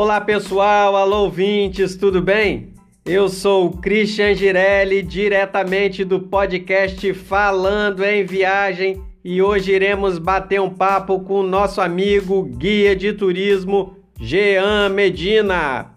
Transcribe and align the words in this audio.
Olá 0.00 0.20
pessoal, 0.20 0.94
alô 0.94 1.24
ouvintes, 1.24 1.96
tudo 1.96 2.22
bem? 2.22 2.72
Eu 3.04 3.28
sou 3.28 3.66
o 3.66 3.78
Christian 3.78 4.32
Girelli, 4.32 5.02
diretamente 5.02 6.04
do 6.04 6.20
podcast 6.20 7.12
Falando 7.14 8.04
em 8.04 8.24
Viagem, 8.24 9.02
e 9.24 9.42
hoje 9.42 9.72
iremos 9.72 10.16
bater 10.16 10.60
um 10.60 10.70
papo 10.70 11.18
com 11.18 11.40
o 11.40 11.42
nosso 11.42 11.80
amigo 11.80 12.44
guia 12.44 12.94
de 12.94 13.12
turismo 13.12 13.96
Jean 14.20 14.88
Medina. 14.88 15.90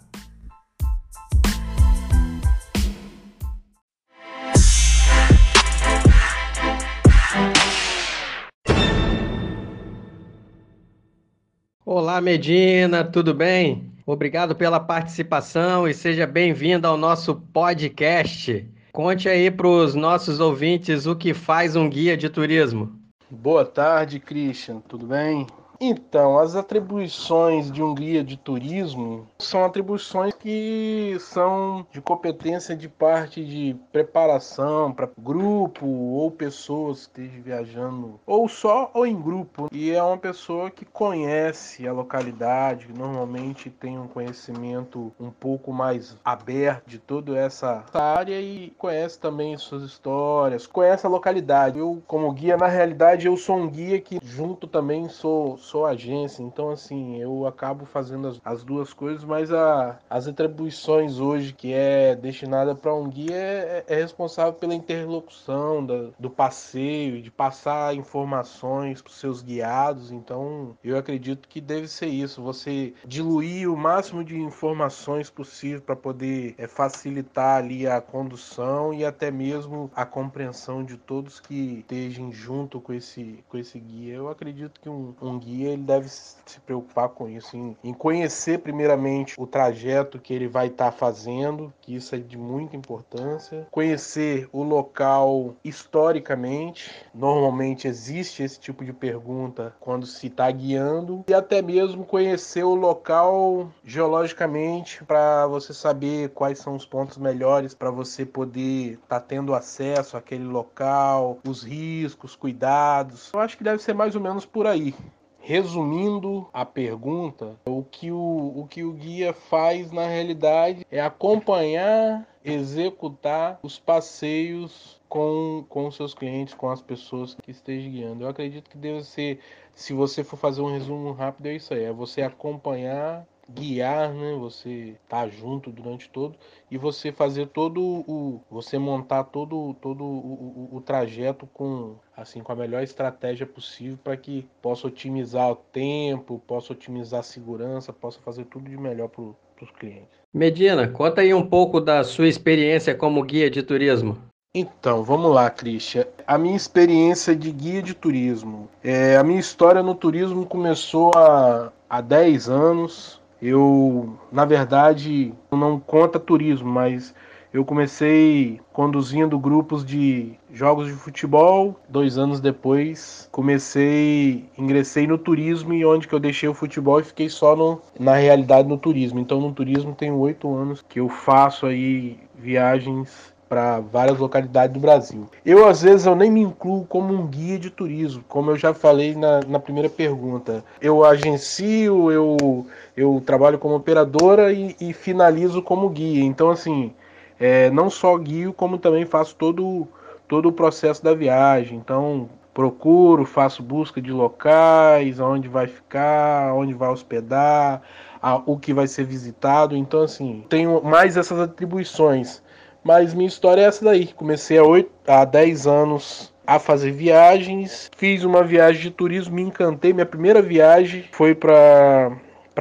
Olá 11.86 12.20
Medina, 12.20 13.04
tudo 13.04 13.32
bem? 13.32 13.90
Obrigado 14.11 14.54
pela 14.54 14.78
participação 14.78 15.88
e 15.88 15.93
seja 15.93 16.28
bem-vindo 16.28 16.86
ao 16.86 16.97
nosso 16.97 17.33
podcast. 17.33 18.70
Conte 18.92 19.29
aí 19.29 19.50
para 19.50 19.70
os 19.70 19.96
nossos 19.96 20.42
ouvintes 20.42 21.06
o 21.06 21.15
que 21.15 21.34
faz 21.34 21.78
um 21.78 21.89
guia 21.89 22.18
de 22.18 22.28
turismo. 22.28 22.92
Boa 23.29 23.64
tarde, 23.64 24.20
Christian. 24.20 24.82
Tudo 24.82 25.07
bem? 25.07 25.47
Então, 25.84 26.38
as 26.38 26.56
atribuições 26.56 27.71
de 27.71 27.82
um 27.82 27.96
guia 27.96 28.24
de 28.24 28.38
turismo 28.38 29.28
são 29.40 29.66
atribuições 29.66 30.32
que 30.36 31.18
são 31.20 31.88
de 31.92 32.00
competência 32.00 32.76
de 32.76 32.88
parte 32.88 33.44
de 33.44 33.76
preparação 33.92 34.94
para 34.94 35.09
grupo 35.17 35.88
ou 35.88 36.30
pessoas 36.30 37.08
que 37.08 37.22
estejam 37.23 37.42
viajando, 37.42 38.20
ou 38.28 38.48
só 38.48 38.92
ou 38.94 39.08
em 39.08 39.20
grupo. 39.20 39.70
E 39.72 39.90
é 39.90 40.04
uma 40.04 40.20
pessoa 40.20 40.70
que 40.70 40.86
conhece 40.86 41.88
a 41.88 41.92
localidade, 41.92 42.86
que 42.86 42.94
normalmente 42.94 43.72
tem 43.72 43.98
um 43.98 44.08
conhecimento 44.08 45.12
um 45.20 45.32
pouco 45.32 45.73
mais 45.73 46.16
aberto 46.23 46.86
de 46.86 47.00
toda 47.00 47.36
essa 47.36 47.84
área 47.92 48.40
e 48.40 48.72
conhece 48.78 49.20
também 49.20 49.58
suas 49.58 49.82
histórias, 49.82 50.68
conhece 50.68 51.08
a 51.08 51.10
localidade. 51.10 51.80
Eu, 51.80 52.04
como 52.06 52.32
guia, 52.32 52.56
na 52.56 52.68
realidade, 52.68 53.26
eu 53.26 53.36
sou 53.36 53.58
um 53.58 53.68
guia 53.68 54.00
que 54.00 54.20
junto 54.22 54.68
também 54.68 55.10
sou 55.10 55.58
sou 55.72 55.86
agência, 55.86 56.44
então 56.44 56.69
assim, 56.69 57.17
eu 57.17 57.47
acabo 57.47 57.86
fazendo 57.86 58.27
as, 58.27 58.41
as 58.44 58.64
duas 58.64 58.91
coisas, 58.91 59.23
mas 59.23 59.53
a, 59.53 59.97
as 60.09 60.27
atribuições 60.27 61.17
hoje 61.17 61.53
que 61.53 61.72
é 61.72 62.14
destinada 62.14 62.75
para 62.75 62.94
um 62.94 63.08
guia 63.08 63.36
é, 63.36 63.86
é, 63.88 63.95
responsável 63.95 64.52
pela 64.52 64.75
interlocução 64.75 65.86
da, 65.86 66.09
do 66.19 66.30
passeio, 66.30 67.22
de 67.22 67.31
passar 67.31 67.95
informações 67.95 69.02
para 69.02 69.11
os 69.11 69.17
seus 69.17 69.42
guiados, 69.42 70.11
então 70.11 70.77
eu 70.83 70.97
acredito 70.97 71.47
que 71.47 71.61
deve 71.61 71.88
ser 71.88 72.08
isso, 72.08 72.42
você 72.42 72.94
diluir 73.05 73.72
o 73.72 73.77
máximo 73.77 74.25
de 74.25 74.38
informações 74.38 75.30
possível 75.30 75.81
para 75.81 75.95
poder 75.95 76.53
é, 76.58 76.67
facilitar 76.67 77.59
ali 77.59 77.88
a 77.88 78.02
condução 78.02 78.94
e 78.94 79.05
até 79.05 79.31
mesmo 79.31 79.89
a 79.95 80.05
compreensão 80.05 80.83
de 80.83 80.97
todos 80.97 81.39
que 81.39 81.80
estejam 81.80 82.30
junto 82.30 82.81
com 82.81 82.92
esse, 82.92 83.42
com 83.47 83.58
esse 83.58 83.80
guia. 83.80 84.16
Eu 84.16 84.27
acredito 84.27 84.81
que 84.81 84.89
um, 84.89 85.16
um 85.22 85.39
guia 85.39 85.61
ele 85.64 85.81
deve 85.81 86.09
se 86.09 86.59
preocupar 86.66 87.09
com 87.09 87.30
isso, 87.30 87.56
em, 87.56 87.78
em 87.84 87.94
conhecer 87.94 88.59
primeiramente 88.59 89.36
o 89.38 89.48
trajeto 89.48 90.20
que 90.20 90.34
ele 90.34 90.48
vai 90.48 90.67
estar 90.67 90.86
tá 90.86 90.92
fazendo, 90.92 91.73
que 91.81 91.95
isso 91.95 92.14
é 92.14 92.17
de 92.17 92.38
muita 92.38 92.76
importância, 92.76 93.67
conhecer 93.72 94.50
o 94.52 94.64
local 94.64 95.56
historicamente, 95.64 96.92
normalmente 97.14 97.88
existe 97.88 98.44
esse 98.44 98.59
tipo 98.59 98.84
de 98.84 98.92
pergunta 98.92 99.73
quando 99.80 100.06
se 100.06 100.27
está 100.27 100.49
guiando, 100.52 101.23
e 101.27 101.33
até 101.33 101.61
mesmo 101.61 102.05
conhecer 102.05 102.64
o 102.64 102.76
local 102.76 103.70
geologicamente 103.83 105.04
para 105.05 105.48
você 105.48 105.73
saber 105.73 106.30
quais 106.30 106.60
são 106.60 106.76
os 106.76 106.86
pontos 106.86 107.17
melhores 107.17 107.73
para 107.73 107.89
você 107.89 108.26
poder 108.26 108.93
estar 108.93 109.20
tá 109.20 109.20
tendo 109.20 109.54
acesso 109.54 110.17
àquele 110.17 110.43
local, 110.43 111.39
os 111.48 111.64
riscos, 111.64 112.36
cuidados. 112.36 113.32
Eu 113.33 113.39
acho 113.39 113.58
que 113.58 113.64
deve 113.64 113.82
ser 113.82 113.93
mais 113.93 114.16
ou 114.16 114.22
menos 114.22 114.45
por 114.45 114.67
aí. 114.67 114.93
Resumindo 115.42 116.48
a 116.54 116.64
pergunta, 116.64 117.56
o 117.66 117.84
que 117.84 118.12
o, 118.12 118.54
o 118.56 118.68
que 118.70 118.84
o 118.84 118.94
guia 118.94 119.34
faz 119.34 119.92
na 119.92 120.06
realidade 120.06 120.86
é 120.92 121.02
acompanhar, 121.02 122.28
executar 122.46 123.60
os 123.64 123.80
passeios 123.80 125.02
com, 125.10 125.66
com 125.68 125.92
seus 125.92 126.14
clientes, 126.14 126.54
com 126.54 126.70
as 126.70 126.82
pessoas 126.82 127.36
que 127.36 127.52
estejam 127.52 127.92
guiando. 127.92 128.24
Eu 128.24 128.29
acredito 128.29 128.69
que 128.69 128.78
deve 128.78 129.03
ser, 129.03 129.40
se 129.74 129.94
você 129.94 130.24
for 130.24 130.38
fazer 130.38 130.62
um 130.62 130.72
resumo 130.72 131.12
rápido, 131.12 131.47
é 131.47 131.56
isso 131.56 131.73
aí: 131.73 131.84
é 131.84 131.91
você 131.91 132.22
acompanhar, 132.22 133.28
guiar, 133.50 134.13
né? 134.13 134.35
Você 134.40 134.96
tá 135.07 135.28
junto 135.28 135.72
durante 135.72 136.09
todo 136.09 136.35
e 136.69 136.78
você 136.78 137.12
fazer 137.12 137.47
todo 137.47 137.81
o, 137.81 138.41
você 138.50 138.78
montar 138.78 139.25
todo 139.25 139.74
todo 139.81 140.03
o, 140.03 140.69
o, 140.72 140.78
o 140.78 140.81
trajeto 140.81 141.47
com 141.53 141.96
assim 142.16 142.41
com 142.41 142.52
a 142.52 142.56
melhor 142.56 142.84
estratégia 142.84 143.46
possível 143.46 143.97
para 144.03 144.16
que 144.18 144.47
possa 144.62 144.88
otimizar 144.88 145.52
o 145.52 145.56
tempo, 145.56 146.41
possa 146.47 146.74
otimizar 146.74 147.22
a 147.22 147.24
segurança, 147.24 147.91
possa 147.91 148.19
fazer 148.22 148.46
tudo 148.46 148.69
de 148.69 148.78
melhor 148.78 149.09
para 149.09 149.24
os 149.24 149.72
clientes. 149.72 150.19
Medina, 150.34 150.88
conta 150.88 151.22
aí 151.22 151.34
um 151.34 151.46
pouco 151.46 151.81
da 151.81 152.03
sua 152.03 152.28
experiência 152.28 152.96
como 152.96 153.23
guia 153.23 153.50
de 153.50 153.62
turismo. 153.62 154.18
Então, 154.53 155.02
vamos 155.02 155.34
lá, 155.34 155.50
Christian. 155.50 156.06
A 156.28 156.38
minha 156.38 156.58
experiência 156.58 157.34
de 157.34 157.52
guia 157.52 157.81
de 157.81 157.94
turismo. 157.94 158.69
É, 158.84 159.16
a 159.16 159.23
minha 159.23 159.40
história 159.40 159.81
no 159.81 159.96
turismo 159.96 160.46
começou 160.46 161.12
há, 161.16 161.72
há 161.90 162.02
10 162.02 162.50
anos. 162.50 163.20
Eu, 163.41 164.18
na 164.31 164.46
verdade, 164.46 165.34
não 165.52 165.79
conta 165.79 166.19
turismo, 166.19 166.69
mas 166.69 167.13
eu 167.53 167.66
comecei 167.66 168.62
conduzindo 168.72 169.38
grupos 169.38 169.84
de 169.84 170.34
jogos 170.53 170.88
de 170.88 170.94
futebol. 170.94 171.75
Dois 171.90 172.18
anos 172.18 172.40
depois, 172.40 173.28
comecei, 173.31 174.46
ingressei 174.57 175.06
no 175.06 175.18
turismo 175.18 175.74
e 175.74 175.85
onde 175.85 176.07
que 176.07 176.16
eu 176.16 176.19
deixei 176.19 176.47
o 176.47 176.53
futebol 176.53 177.00
e 177.02 177.03
fiquei 177.03 177.28
só 177.28 177.56
no, 177.56 177.81
na 178.00 178.16
realidade 178.16 178.69
no 178.69 178.78
turismo. 178.78 179.19
Então, 179.19 179.41
no 179.41 179.52
turismo 179.52 179.94
tem 179.94 180.12
oito 180.12 180.53
anos 180.53 180.81
que 180.88 181.00
eu 181.00 181.09
faço 181.09 181.66
aí 181.66 182.18
viagens 182.35 183.30
para 183.51 183.81
várias 183.81 184.17
localidades 184.17 184.73
do 184.73 184.79
Brasil. 184.79 185.29
Eu, 185.45 185.67
às 185.67 185.81
vezes, 185.81 186.06
eu 186.06 186.16
nem 186.16 186.31
me 186.31 186.39
incluo 186.39 186.85
como 186.85 187.13
um 187.13 187.28
guia 187.28 187.59
de 187.59 187.69
turismo, 187.69 188.23
como 188.29 188.50
eu 188.50 188.56
já 188.56 188.73
falei 188.73 189.13
na, 189.13 189.41
na 189.45 189.59
primeira 189.59 189.89
pergunta. 189.89 190.63
Eu 190.79 191.03
agencio, 191.03 192.09
eu, 192.09 192.66
eu 192.95 193.22
trabalho 193.25 193.59
como 193.59 193.75
operadora 193.75 194.53
e, 194.53 194.73
e 194.79 194.94
finalizo 194.94 195.61
como 195.61 195.90
guia. 195.90 196.23
Então, 196.23 196.50
assim, 196.50 196.94
é, 197.38 197.69
não 197.72 197.90
só 197.90 198.17
guio, 198.17 198.53
como 198.53 198.78
também 198.78 199.06
faço 199.06 199.35
todo, 199.35 199.85
todo 200.29 200.47
o 200.47 200.53
processo 200.53 201.03
da 201.03 201.13
viagem. 201.13 201.78
Então, 201.78 202.29
procuro, 202.53 203.25
faço 203.25 203.61
busca 203.61 204.01
de 204.01 204.13
locais, 204.13 205.19
onde 205.19 205.50
vai 205.50 205.67
ficar, 205.67 206.53
onde 206.53 206.73
vai 206.73 206.88
hospedar, 206.88 207.81
a, 208.22 208.41
o 208.45 208.57
que 208.57 208.73
vai 208.73 208.88
ser 208.88 209.03
visitado. 209.03 209.75
Então, 209.75 210.03
assim, 210.03 210.45
tenho 210.47 210.81
mais 210.81 211.17
essas 211.17 211.38
atribuições 211.38 212.41
mas 212.83 213.13
minha 213.13 213.27
história 213.27 213.61
é 213.61 213.65
essa 213.65 213.85
daí. 213.85 214.07
Comecei 214.07 214.57
há, 214.57 214.63
8, 214.63 214.89
há 215.07 215.25
10 215.25 215.67
anos 215.67 216.33
a 216.45 216.59
fazer 216.59 216.91
viagens. 216.91 217.89
Fiz 217.95 218.23
uma 218.23 218.43
viagem 218.43 218.81
de 218.81 218.91
turismo, 218.91 219.35
me 219.35 219.41
encantei. 219.41 219.93
Minha 219.93 220.05
primeira 220.05 220.41
viagem 220.41 221.05
foi 221.11 221.35
para 221.35 222.17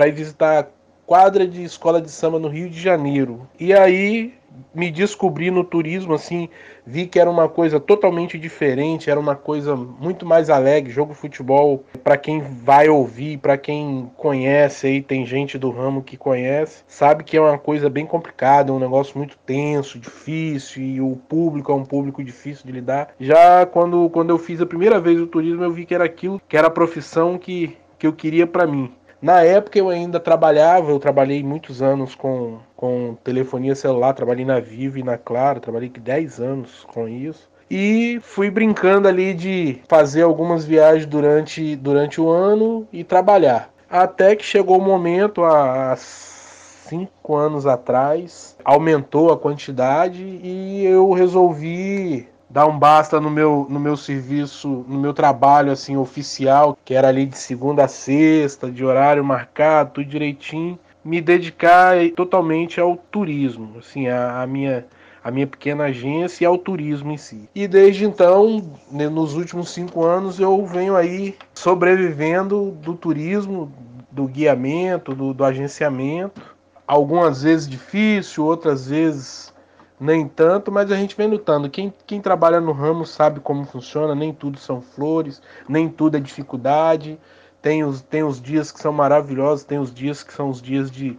ir 0.06 0.12
visitar 0.12 0.60
a 0.60 0.66
quadra 1.06 1.46
de 1.46 1.64
escola 1.64 2.00
de 2.00 2.10
samba 2.10 2.38
no 2.38 2.48
Rio 2.48 2.68
de 2.68 2.80
Janeiro. 2.80 3.48
E 3.58 3.72
aí 3.72 4.34
me 4.74 4.90
descobri 4.90 5.50
no 5.50 5.64
turismo, 5.64 6.14
assim, 6.14 6.48
vi 6.86 7.06
que 7.06 7.18
era 7.18 7.30
uma 7.30 7.48
coisa 7.48 7.80
totalmente 7.80 8.38
diferente, 8.38 9.10
era 9.10 9.18
uma 9.18 9.34
coisa 9.34 9.74
muito 9.74 10.24
mais 10.24 10.48
alegre, 10.48 10.92
jogo 10.92 11.14
futebol, 11.14 11.84
para 12.02 12.16
quem 12.16 12.40
vai 12.40 12.88
ouvir, 12.88 13.38
para 13.38 13.56
quem 13.56 14.10
conhece 14.16 14.86
aí, 14.86 15.02
tem 15.02 15.26
gente 15.26 15.58
do 15.58 15.70
ramo 15.70 16.02
que 16.02 16.16
conhece, 16.16 16.84
sabe 16.86 17.24
que 17.24 17.36
é 17.36 17.40
uma 17.40 17.58
coisa 17.58 17.88
bem 17.88 18.06
complicada, 18.06 18.72
um 18.72 18.78
negócio 18.78 19.16
muito 19.18 19.36
tenso, 19.38 19.98
difícil, 19.98 20.82
e 20.82 21.00
o 21.00 21.16
público 21.16 21.72
é 21.72 21.74
um 21.74 21.84
público 21.84 22.22
difícil 22.22 22.66
de 22.66 22.72
lidar. 22.72 23.10
Já 23.18 23.66
quando, 23.66 24.08
quando 24.10 24.30
eu 24.30 24.38
fiz 24.38 24.60
a 24.60 24.66
primeira 24.66 25.00
vez 25.00 25.20
o 25.20 25.26
turismo, 25.26 25.64
eu 25.64 25.72
vi 25.72 25.84
que 25.84 25.94
era 25.94 26.04
aquilo, 26.04 26.40
que 26.48 26.56
era 26.56 26.68
a 26.68 26.70
profissão 26.70 27.38
que, 27.38 27.76
que 27.98 28.06
eu 28.06 28.12
queria 28.12 28.46
para 28.46 28.66
mim. 28.66 28.92
Na 29.20 29.42
época 29.42 29.78
eu 29.78 29.90
ainda 29.90 30.18
trabalhava, 30.18 30.90
eu 30.90 30.98
trabalhei 30.98 31.42
muitos 31.42 31.82
anos 31.82 32.14
com, 32.14 32.58
com 32.80 33.14
telefonia 33.22 33.74
celular, 33.74 34.14
trabalhei 34.14 34.46
na 34.46 34.58
Vivo 34.58 34.96
e 34.96 35.02
na 35.02 35.18
Claro, 35.18 35.60
trabalhei 35.60 35.90
10 35.90 36.40
anos 36.40 36.86
com 36.94 37.06
isso. 37.06 37.46
E 37.70 38.18
fui 38.22 38.50
brincando 38.50 39.06
ali 39.06 39.34
de 39.34 39.82
fazer 39.86 40.22
algumas 40.22 40.64
viagens 40.64 41.04
durante, 41.04 41.76
durante 41.76 42.22
o 42.22 42.30
ano 42.30 42.88
e 42.90 43.04
trabalhar. 43.04 43.70
Até 43.88 44.34
que 44.34 44.42
chegou 44.42 44.78
o 44.78 44.82
momento, 44.82 45.44
há 45.44 45.94
cinco 45.94 47.36
anos 47.36 47.66
atrás, 47.66 48.56
aumentou 48.64 49.30
a 49.30 49.36
quantidade 49.36 50.22
e 50.42 50.82
eu 50.86 51.12
resolvi 51.12 52.26
dar 52.48 52.66
um 52.66 52.78
basta 52.78 53.20
no 53.20 53.30
meu, 53.30 53.66
no 53.68 53.78
meu 53.78 53.96
serviço, 53.96 54.86
no 54.88 54.98
meu 54.98 55.12
trabalho 55.12 55.70
assim 55.70 55.98
oficial, 55.98 56.76
que 56.82 56.94
era 56.94 57.08
ali 57.08 57.26
de 57.26 57.36
segunda 57.36 57.84
a 57.84 57.88
sexta, 57.88 58.70
de 58.70 58.82
horário 58.82 59.22
marcado, 59.22 59.90
tudo 59.92 60.08
direitinho. 60.08 60.78
Me 61.04 61.20
dedicar 61.20 61.96
totalmente 62.14 62.80
ao 62.80 62.96
turismo, 62.96 63.78
assim, 63.78 64.08
a, 64.08 64.42
a 64.42 64.46
minha 64.46 64.86
a 65.22 65.30
minha 65.30 65.46
pequena 65.46 65.84
agência 65.84 66.44
e 66.44 66.46
ao 66.46 66.56
turismo 66.56 67.12
em 67.12 67.16
si. 67.16 67.48
E 67.54 67.68
desde 67.68 68.04
então, 68.04 68.72
né, 68.90 69.08
nos 69.08 69.34
últimos 69.34 69.70
cinco 69.70 70.02
anos, 70.02 70.40
eu 70.40 70.64
venho 70.64 70.96
aí 70.96 71.36
sobrevivendo 71.54 72.70
do 72.82 72.94
turismo, 72.94 73.70
do 74.10 74.26
guiamento, 74.26 75.14
do, 75.14 75.34
do 75.34 75.44
agenciamento. 75.44 76.40
Algumas 76.86 77.42
vezes 77.42 77.68
difícil, 77.68 78.44
outras 78.46 78.88
vezes 78.88 79.52
nem 80.00 80.26
tanto, 80.26 80.72
mas 80.72 80.90
a 80.90 80.96
gente 80.96 81.14
vem 81.14 81.28
lutando. 81.28 81.68
Quem, 81.68 81.92
quem 82.06 82.20
trabalha 82.20 82.58
no 82.58 82.72
ramo 82.72 83.04
sabe 83.04 83.38
como 83.38 83.66
funciona, 83.66 84.14
nem 84.14 84.32
tudo 84.32 84.58
são 84.58 84.80
flores, 84.80 85.42
nem 85.68 85.88
tudo 85.90 86.16
é 86.16 86.20
dificuldade. 86.20 87.18
Tem 87.62 87.84
os, 87.84 88.00
tem 88.00 88.22
os 88.22 88.40
dias 88.40 88.72
que 88.72 88.80
são 88.80 88.92
maravilhosos, 88.92 89.64
tem 89.64 89.78
os 89.78 89.92
dias 89.92 90.22
que 90.22 90.32
são 90.32 90.48
os 90.48 90.62
dias 90.62 90.90
de, 90.90 91.18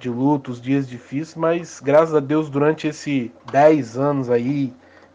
de 0.00 0.08
luto, 0.08 0.50
os 0.50 0.60
dias 0.60 0.88
difíceis, 0.88 1.34
mas 1.36 1.80
graças 1.80 2.14
a 2.14 2.20
Deus, 2.20 2.48
durante 2.48 2.86
esses 2.88 3.30
10 3.50 3.98
anos 3.98 4.30
aí, 4.30 4.72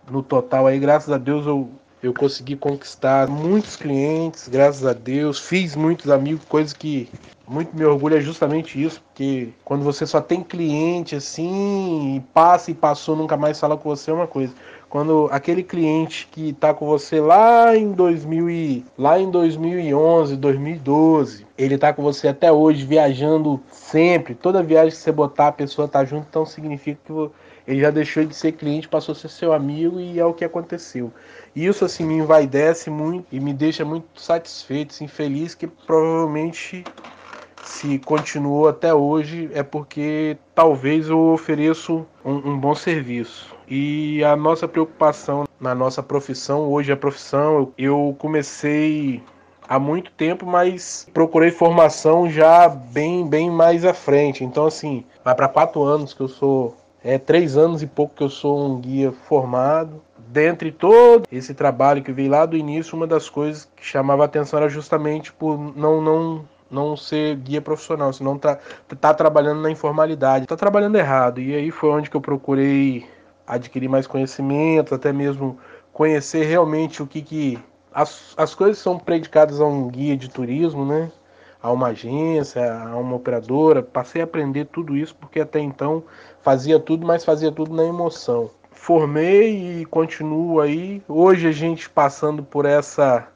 no 0.10 0.22
total 0.22 0.68
aí, 0.68 0.80
graças 0.80 1.12
a 1.12 1.18
Deus 1.18 1.46
eu, 1.46 1.70
eu 2.02 2.14
consegui 2.14 2.56
conquistar 2.56 3.28
muitos 3.28 3.76
clientes, 3.76 4.48
graças 4.48 4.86
a 4.86 4.94
Deus, 4.94 5.40
fiz 5.40 5.76
muitos 5.76 6.12
amigos, 6.12 6.46
coisa 6.46 6.74
que 6.76 7.10
muito 7.48 7.76
me 7.76 7.86
orgulha 7.86 8.18
é 8.18 8.22
justamente 8.22 8.82
isso, 8.82 9.02
porque 9.02 9.50
quando 9.64 9.84
você 9.84 10.06
só 10.06 10.20
tem 10.20 10.44
cliente 10.44 11.16
assim, 11.16 12.18
e 12.18 12.20
passa 12.34 12.72
e 12.72 12.74
passou, 12.74 13.16
nunca 13.16 13.38
mais 13.38 13.60
fala 13.60 13.78
com 13.78 13.90
você 13.90 14.12
é 14.12 14.14
uma 14.14 14.28
coisa. 14.28 14.54
Quando 14.90 15.28
aquele 15.32 15.64
cliente 15.64 16.28
que 16.32 16.50
está 16.50 16.74
com 16.74 16.86
você 16.86 17.20
lá 17.20 17.76
em 17.76 17.92
2000 17.92 18.50
e, 18.50 18.86
lá 18.98 19.20
em 19.20 19.30
2011, 19.30 20.38
2012, 20.38 21.46
ele 21.58 21.76
está 21.76 21.92
com 21.92 22.02
você 22.02 22.30
até 22.30 22.52
hoje 22.52 22.86
viajando 22.86 23.62
sempre, 23.70 24.34
toda 24.34 24.64
viagem 24.64 24.92
que 24.92 24.98
você 24.98 25.12
botar 25.12 25.48
a 25.48 25.52
pessoa 25.52 25.90
tá 25.90 26.06
junto, 26.06 26.28
então 26.30 26.46
significa 26.46 27.00
que 27.04 27.14
ele 27.68 27.82
já 27.82 27.92
deixou 27.92 28.24
de 28.24 28.34
ser 28.34 28.54
cliente, 28.54 28.88
passou 28.88 29.12
a 29.12 29.16
ser 29.16 29.28
seu 29.28 29.52
amigo 29.52 30.00
e 30.00 30.20
é 30.20 30.26
o 30.26 30.34
que 30.34 30.46
aconteceu. 30.46 31.12
Isso 31.54 31.84
assim 31.84 32.06
me 32.06 32.16
envaidece 32.16 32.90
muito 32.90 33.28
e 33.30 33.42
me 33.42 33.54
deixa 33.54 33.84
muito 33.84 34.22
satisfeito, 34.22 34.92
assim, 34.92 35.08
feliz 35.08 35.54
que 35.54 35.68
provavelmente 35.68 36.86
se 37.66 38.00
continuou 38.00 38.70
até 38.70 38.94
hoje 38.94 39.50
é 39.54 39.62
porque 39.62 40.38
talvez 40.56 41.10
eu 41.10 41.20
ofereço 41.20 42.06
um, 42.24 42.52
um, 42.52 42.58
bom 42.58 42.74
serviço. 42.74 43.57
E 43.68 44.24
a 44.24 44.36
nossa 44.36 44.68
preocupação 44.68 45.46
na 45.60 45.76
nossa 45.76 46.02
profissão, 46.02 46.70
hoje 46.70 46.92
a 46.92 46.98
profissão, 46.98 47.74
eu 47.78 48.16
comecei 48.18 49.22
há 49.68 49.78
muito 49.78 50.12
tempo, 50.12 50.46
mas 50.46 51.08
procurei 51.14 51.52
formação 51.52 52.30
já 52.30 52.70
bem, 52.70 53.28
bem 53.28 53.52
mais 53.52 53.84
à 53.84 53.94
frente. 53.94 54.44
Então, 54.44 54.66
assim, 54.66 55.04
vai 55.24 55.36
para 55.36 55.50
quatro 55.50 55.84
anos 55.84 56.14
que 56.14 56.22
eu 56.22 56.30
sou, 56.30 56.78
é 57.04 57.18
três 57.18 57.58
anos 57.58 57.82
e 57.84 57.88
pouco 57.88 58.16
que 58.16 58.24
eu 58.24 58.30
sou 58.30 58.58
um 58.58 58.80
guia 58.80 59.12
formado. 59.12 60.02
Dentre 60.30 60.72
todo 60.72 61.28
esse 61.32 61.54
trabalho 61.54 62.02
que 62.02 62.12
veio 62.12 62.32
lá 62.32 62.46
do 62.46 62.56
início, 62.56 62.96
uma 62.96 63.08
das 63.08 63.30
coisas 63.30 63.68
que 63.76 63.86
chamava 63.86 64.24
atenção 64.24 64.60
era 64.60 64.70
justamente 64.70 65.34
por 65.34 65.58
não, 65.76 66.02
não 66.02 66.46
não 66.70 66.98
ser 66.98 67.38
guia 67.38 67.62
profissional, 67.62 68.12
senão 68.12 68.38
tá, 68.38 68.60
tá 69.00 69.14
trabalhando 69.14 69.62
na 69.62 69.72
informalidade, 69.72 70.46
tá 70.46 70.58
trabalhando 70.58 70.98
errado. 70.98 71.40
E 71.40 71.56
aí 71.56 71.72
foi 71.72 71.90
onde 71.90 72.10
que 72.10 72.18
eu 72.18 72.20
procurei 72.20 73.06
adquirir 73.48 73.88
mais 73.88 74.06
conhecimento, 74.06 74.94
até 74.94 75.14
mesmo 75.14 75.58
conhecer 75.94 76.44
realmente 76.44 77.02
o 77.02 77.08
que 77.08 77.22
que 77.22 77.60
as, 77.94 78.34
as 78.38 78.54
coisas 78.54 78.78
são 78.78 79.00
predicadas 79.00 79.60
a 79.60 79.66
um 79.66 79.88
guia 79.88 80.16
de 80.16 80.30
turismo, 80.30 80.86
né? 80.86 81.12
A 81.64 81.72
uma 81.72 81.88
agência, 81.88 82.72
a 82.72 82.96
uma 82.96 83.16
operadora. 83.16 83.82
Passei 83.82 84.22
a 84.22 84.26
aprender 84.26 84.66
tudo 84.66 84.96
isso 84.96 85.16
porque 85.16 85.40
até 85.40 85.60
então 85.60 86.04
fazia 86.42 86.80
tudo, 86.80 87.08
mas 87.08 87.26
fazia 87.26 87.52
tudo 87.52 87.74
na 87.74 87.84
emoção. 87.84 88.52
Formei 88.70 89.82
e 89.82 89.86
continuo 89.86 90.60
aí. 90.60 91.02
Hoje 91.08 91.48
a 91.48 91.52
gente 91.52 91.90
passando 91.90 92.44
por 92.44 92.66
essa 92.66 93.28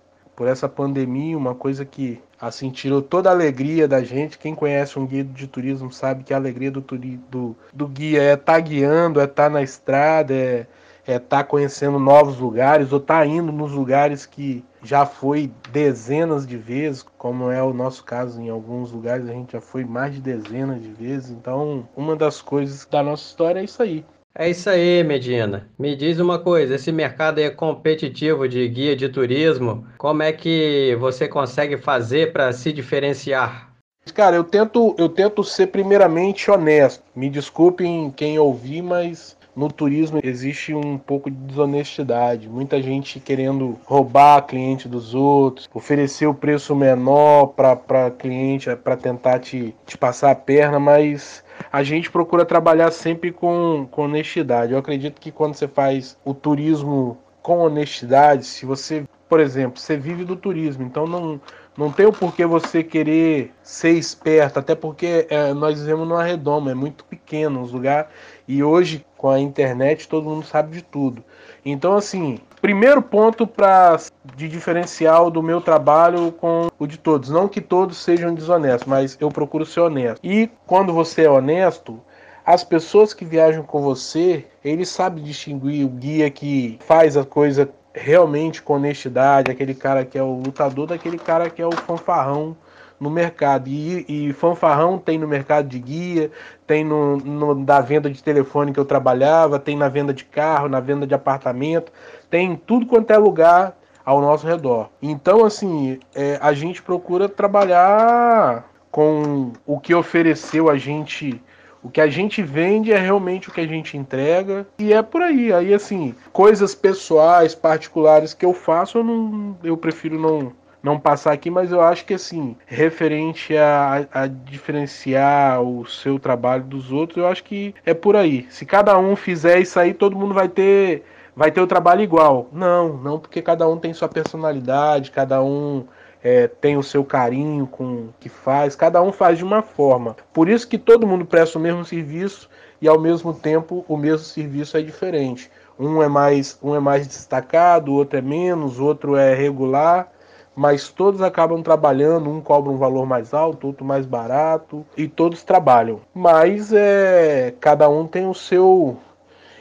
por 0.42 0.48
essa 0.48 0.68
pandemia, 0.68 1.38
uma 1.38 1.54
coisa 1.54 1.86
que 1.86 2.20
assim 2.40 2.72
tirou 2.72 3.00
toda 3.00 3.30
a 3.30 3.32
alegria 3.32 3.88
da 3.88 4.04
gente. 4.04 4.40
Quem 4.40 4.56
conhece 4.56 4.98
um 4.98 5.06
guia 5.06 5.24
de 5.24 5.46
turismo 5.46 5.92
sabe 5.92 6.24
que 6.24 6.34
a 6.34 6.38
alegria 6.38 6.72
do, 6.72 6.82
do, 6.82 7.56
do 7.72 7.88
guia 7.88 8.24
é 8.24 8.34
estar 8.34 8.54
tá 8.54 8.60
guiando, 8.60 9.20
é 9.20 9.26
estar 9.26 9.44
tá 9.44 9.50
na 9.52 9.62
estrada, 9.62 10.34
é 10.34 10.66
é 11.06 11.20
tá 11.20 11.44
conhecendo 11.44 12.00
novos 12.00 12.40
lugares 12.40 12.92
ou 12.92 13.00
tá 13.00 13.24
indo 13.24 13.52
nos 13.52 13.72
lugares 13.72 14.26
que 14.26 14.66
já 14.82 15.06
foi 15.06 15.52
dezenas 15.72 16.48
de 16.48 16.58
vezes, 16.58 17.06
como 17.20 17.52
é 17.52 17.62
o 17.62 17.72
nosso 17.72 18.04
caso 18.04 18.42
em 18.42 18.50
alguns 18.50 18.92
lugares 18.92 19.30
a 19.30 19.34
gente 19.34 19.52
já 19.52 19.62
foi 19.62 19.86
mais 19.86 20.16
de 20.16 20.22
dezenas 20.22 20.82
de 20.82 20.92
vezes. 20.92 21.30
Então, 21.30 21.88
uma 21.96 22.16
das 22.16 22.42
coisas 22.42 22.84
da 22.90 23.04
nossa 23.04 23.26
história 23.26 23.60
é 23.60 23.64
isso 23.64 23.84
aí. 23.84 24.04
É 24.34 24.50
isso 24.50 24.70
aí, 24.70 25.04
Medina. 25.04 25.70
Me 25.78 25.94
diz 25.94 26.20
uma 26.20 26.40
coisa, 26.40 26.76
esse 26.76 26.92
mercado 26.92 27.40
é 27.40 27.50
competitivo 27.50 28.48
de 28.48 28.66
guia 28.70 28.96
de 28.96 29.10
turismo, 29.10 29.86
como 29.98 30.24
é 30.24 30.32
que 30.32 30.96
você 31.00 31.28
consegue 31.28 31.78
fazer 31.78 32.32
para 32.32 32.54
se 32.54 32.72
diferenciar? 32.72 33.70
Cara, 34.14 34.36
eu 34.36 34.44
tento, 34.44 34.96
eu 34.98 35.10
tento 35.10 35.44
ser 35.44 35.68
primeiramente 35.68 36.50
honesto. 36.50 37.04
Me 37.16 37.30
desculpem 37.30 38.10
quem 38.10 38.40
ouvir, 38.40 38.82
mas 38.82 39.38
no 39.56 39.70
turismo 39.70 40.20
existe 40.24 40.74
um 40.74 40.98
pouco 40.98 41.30
de 41.30 41.36
desonestidade. 41.36 42.50
Muita 42.50 42.82
gente 42.82 43.20
querendo 43.20 43.78
roubar 43.86 44.42
cliente 44.44 44.88
dos 44.88 45.14
outros, 45.14 45.70
oferecer 45.74 46.26
o 46.26 46.34
preço 46.34 46.76
menor 46.76 47.48
para 47.48 48.12
cliente, 48.12 48.74
para 48.78 48.96
tentar 48.96 49.40
te, 49.40 49.76
te 49.86 49.98
passar 49.98 50.32
a 50.32 50.36
perna, 50.36 50.80
mas 50.80 51.44
a 51.72 51.84
gente 51.84 52.10
procura 52.10 52.46
trabalhar 52.46 52.92
sempre 52.92 53.32
com, 53.32 53.88
com 53.90 54.04
honestidade. 54.04 54.74
Eu 54.74 54.80
acredito 54.80 55.20
que 55.20 55.32
quando 55.32 55.56
você 55.56 55.68
faz 55.68 56.18
o 56.24 56.34
turismo 56.34 57.18
com 57.42 57.60
honestidade, 57.60 58.46
se 58.46 58.66
você, 58.66 59.04
por 59.28 59.40
exemplo, 59.40 59.80
você 59.80 59.98
vive 59.98 60.24
do 60.24 60.36
turismo, 60.36 60.84
então 60.84 61.08
não, 61.08 61.42
não 61.78 61.92
tem 61.92 62.06
o 62.06 62.14
porquê 62.14 62.46
você 62.46 62.84
querer 62.84 63.52
ser 63.64 63.92
esperto, 63.92 64.60
até 64.60 64.76
porque 64.76 65.26
é, 65.30 65.54
nós 65.54 65.80
vivemos 65.80 66.08
numa 66.08 66.24
redoma, 66.24 66.72
é 66.72 66.76
muito 66.76 67.04
pequeno 67.06 67.62
os 67.62 67.72
lugares, 67.72 68.10
e 68.48 68.64
hoje 68.64 69.06
com 69.18 69.30
a 69.30 69.40
internet 69.40 70.08
todo 70.08 70.30
mundo 70.30 70.46
sabe 70.46 70.78
de 70.78 70.84
tudo. 70.84 71.24
Então, 71.64 71.96
assim, 71.96 72.40
primeiro 72.62 73.02
ponto 73.02 73.46
para 73.46 73.98
de 74.36 74.48
diferencial 74.48 75.30
do 75.30 75.44
meu 75.44 75.62
trabalho 75.62 76.32
com 76.32 76.70
o 76.80 76.88
de 76.88 76.98
todos. 76.98 77.30
Não 77.30 77.48
que 77.48 77.62
todos 77.62 77.98
sejam 77.98 78.34
desonestos, 78.34 78.88
mas 78.88 79.18
eu 79.20 79.30
procuro 79.30 79.66
ser 79.66 79.82
honesto. 79.82 80.20
E 80.24 80.50
quando 80.66 80.94
você 80.94 81.24
é 81.24 81.30
honesto, 81.30 82.00
as 82.46 82.64
pessoas 82.64 83.14
que 83.14 83.26
viajam 83.26 83.64
com 83.64 83.82
você, 83.82 84.46
eles 84.64 84.90
sabem 84.90 85.24
distinguir 85.24 85.86
o 85.86 85.90
guia 85.90 86.30
que 86.30 86.80
faz 86.86 87.16
a 87.16 87.24
coisa 87.24 87.70
realmente 87.94 88.62
com 88.62 88.74
honestidade, 88.76 89.52
aquele 89.52 89.76
cara 89.76 90.06
que 90.06 90.18
é 90.18 90.24
o 90.24 90.42
lutador 90.44 90.88
daquele 90.88 91.18
cara 91.18 91.50
que 91.50 91.62
é 91.62 91.68
o 91.68 91.72
fanfarrão 91.72 92.56
no 93.02 93.10
mercado. 93.10 93.68
E, 93.68 94.06
e 94.08 94.34
fanfarrão 94.34 95.00
tem 95.00 95.18
no 95.18 95.28
mercado 95.28 95.68
de 95.68 95.80
guia, 95.80 96.32
tem 96.68 96.84
no, 96.86 97.18
no, 97.18 97.66
da 97.66 97.82
venda 97.82 98.10
de 98.10 98.24
telefone 98.24 98.72
que 98.72 98.80
eu 98.80 98.86
trabalhava, 98.86 99.58
tem 99.58 99.76
na 99.76 99.90
venda 99.90 100.14
de 100.14 100.24
carro, 100.24 100.70
na 100.70 100.80
venda 100.80 101.08
de 101.08 101.16
apartamento, 101.16 101.92
tem 102.30 102.56
tudo 102.56 102.86
quanto 102.86 103.12
é 103.12 103.18
lugar 103.18 103.76
ao 104.06 104.22
nosso 104.22 104.46
redor. 104.46 104.90
Então, 105.02 105.44
assim, 105.44 106.00
é, 106.14 106.38
a 106.40 106.54
gente 106.54 106.82
procura 106.84 107.28
trabalhar 107.28 108.70
com 108.92 109.52
o 109.66 109.80
que 109.80 109.96
ofereceu 109.96 110.70
a 110.70 110.78
gente. 110.78 111.42
O 111.84 111.90
que 111.90 112.00
a 112.00 112.08
gente 112.08 112.44
vende 112.44 112.94
é 112.94 112.98
realmente 113.00 113.50
o 113.50 113.52
que 113.52 113.62
a 113.62 113.66
gente 113.66 113.98
entrega 113.98 114.68
e 114.78 114.94
é 114.94 115.02
por 115.02 115.24
aí. 115.24 115.52
Aí 115.52 115.74
assim, 115.74 116.14
coisas 116.32 116.76
pessoais, 116.76 117.56
particulares 117.56 118.36
que 118.36 118.46
eu 118.46 118.54
faço, 118.54 119.00
eu 119.00 119.04
não, 119.04 119.58
eu 119.64 119.76
prefiro 119.76 120.20
não 120.20 120.54
não 120.84 121.00
passar 121.00 121.32
aqui, 121.32 121.50
mas 121.50 121.72
eu 121.72 121.82
acho 121.82 122.06
que 122.06 122.14
assim, 122.14 122.56
referente 122.66 123.56
a, 123.56 124.08
a, 124.12 124.28
diferenciar 124.28 125.62
o 125.62 125.86
seu 125.86 126.18
trabalho 126.18 126.64
dos 126.64 126.92
outros, 126.92 127.18
eu 127.18 127.28
acho 127.28 127.44
que 127.44 127.76
é 127.86 127.94
por 127.94 128.16
aí. 128.16 128.48
Se 128.50 128.66
cada 128.66 128.98
um 128.98 129.16
fizer 129.16 129.60
isso 129.60 129.80
aí, 129.80 129.94
todo 129.94 130.18
mundo 130.18 130.34
vai 130.34 130.50
ter 130.50 131.04
vai 131.36 131.52
ter 131.52 131.62
o 131.62 131.68
trabalho 131.68 132.02
igual. 132.02 132.48
Não, 132.52 132.98
não, 132.98 133.20
porque 133.20 133.42
cada 133.42 133.68
um 133.68 133.78
tem 133.78 133.94
sua 133.94 134.10
personalidade, 134.10 135.12
cada 135.12 135.42
um 135.42 135.86
é, 136.24 136.48
tem 136.48 136.78
o 136.78 136.84
seu 136.84 137.04
carinho 137.04 137.68
com 137.68 138.10
que 138.20 138.30
faz, 138.30 138.76
cada 138.76 139.02
um 139.02 139.12
faz 139.12 139.38
de 139.38 139.44
uma 139.44 139.62
forma. 139.62 140.16
Por 140.34 140.50
isso 140.50 140.68
que 140.68 140.78
todo 140.78 141.08
mundo 141.08 141.26
presta 141.26 141.58
o 141.58 141.62
mesmo 141.62 141.86
serviço 141.86 142.50
e 142.82 142.88
ao 142.88 143.00
mesmo 143.00 143.34
tempo 143.34 143.86
o 143.88 143.98
mesmo 143.98 144.26
serviço 144.26 144.78
é 144.78 144.82
diferente. 144.82 145.50
Um 145.80 146.02
é 146.02 146.08
mais, 146.08 146.60
um 146.62 146.76
é 146.76 146.80
mais 146.80 147.08
destacado, 147.08 147.92
o 147.92 147.96
outro 147.96 148.18
é 148.20 148.22
menos, 148.22 148.80
o 148.80 148.86
outro 148.86 149.16
é 149.16 149.34
regular 149.34 150.12
mas 150.56 150.90
todos 150.90 151.22
acabam 151.22 151.62
trabalhando, 151.62 152.30
um 152.30 152.42
cobra 152.42 152.72
um 152.72 152.78
valor 152.78 153.06
mais 153.06 153.34
alto, 153.34 153.68
outro 153.68 153.86
mais 153.86 154.06
barato, 154.06 154.86
e 154.98 155.08
todos 155.08 155.44
trabalham. 155.44 156.02
Mas 156.14 156.74
é, 156.74 157.54
cada 157.60 157.90
um 157.90 158.06
tem 158.06 158.28
o 158.28 158.34
seu. 158.34 158.98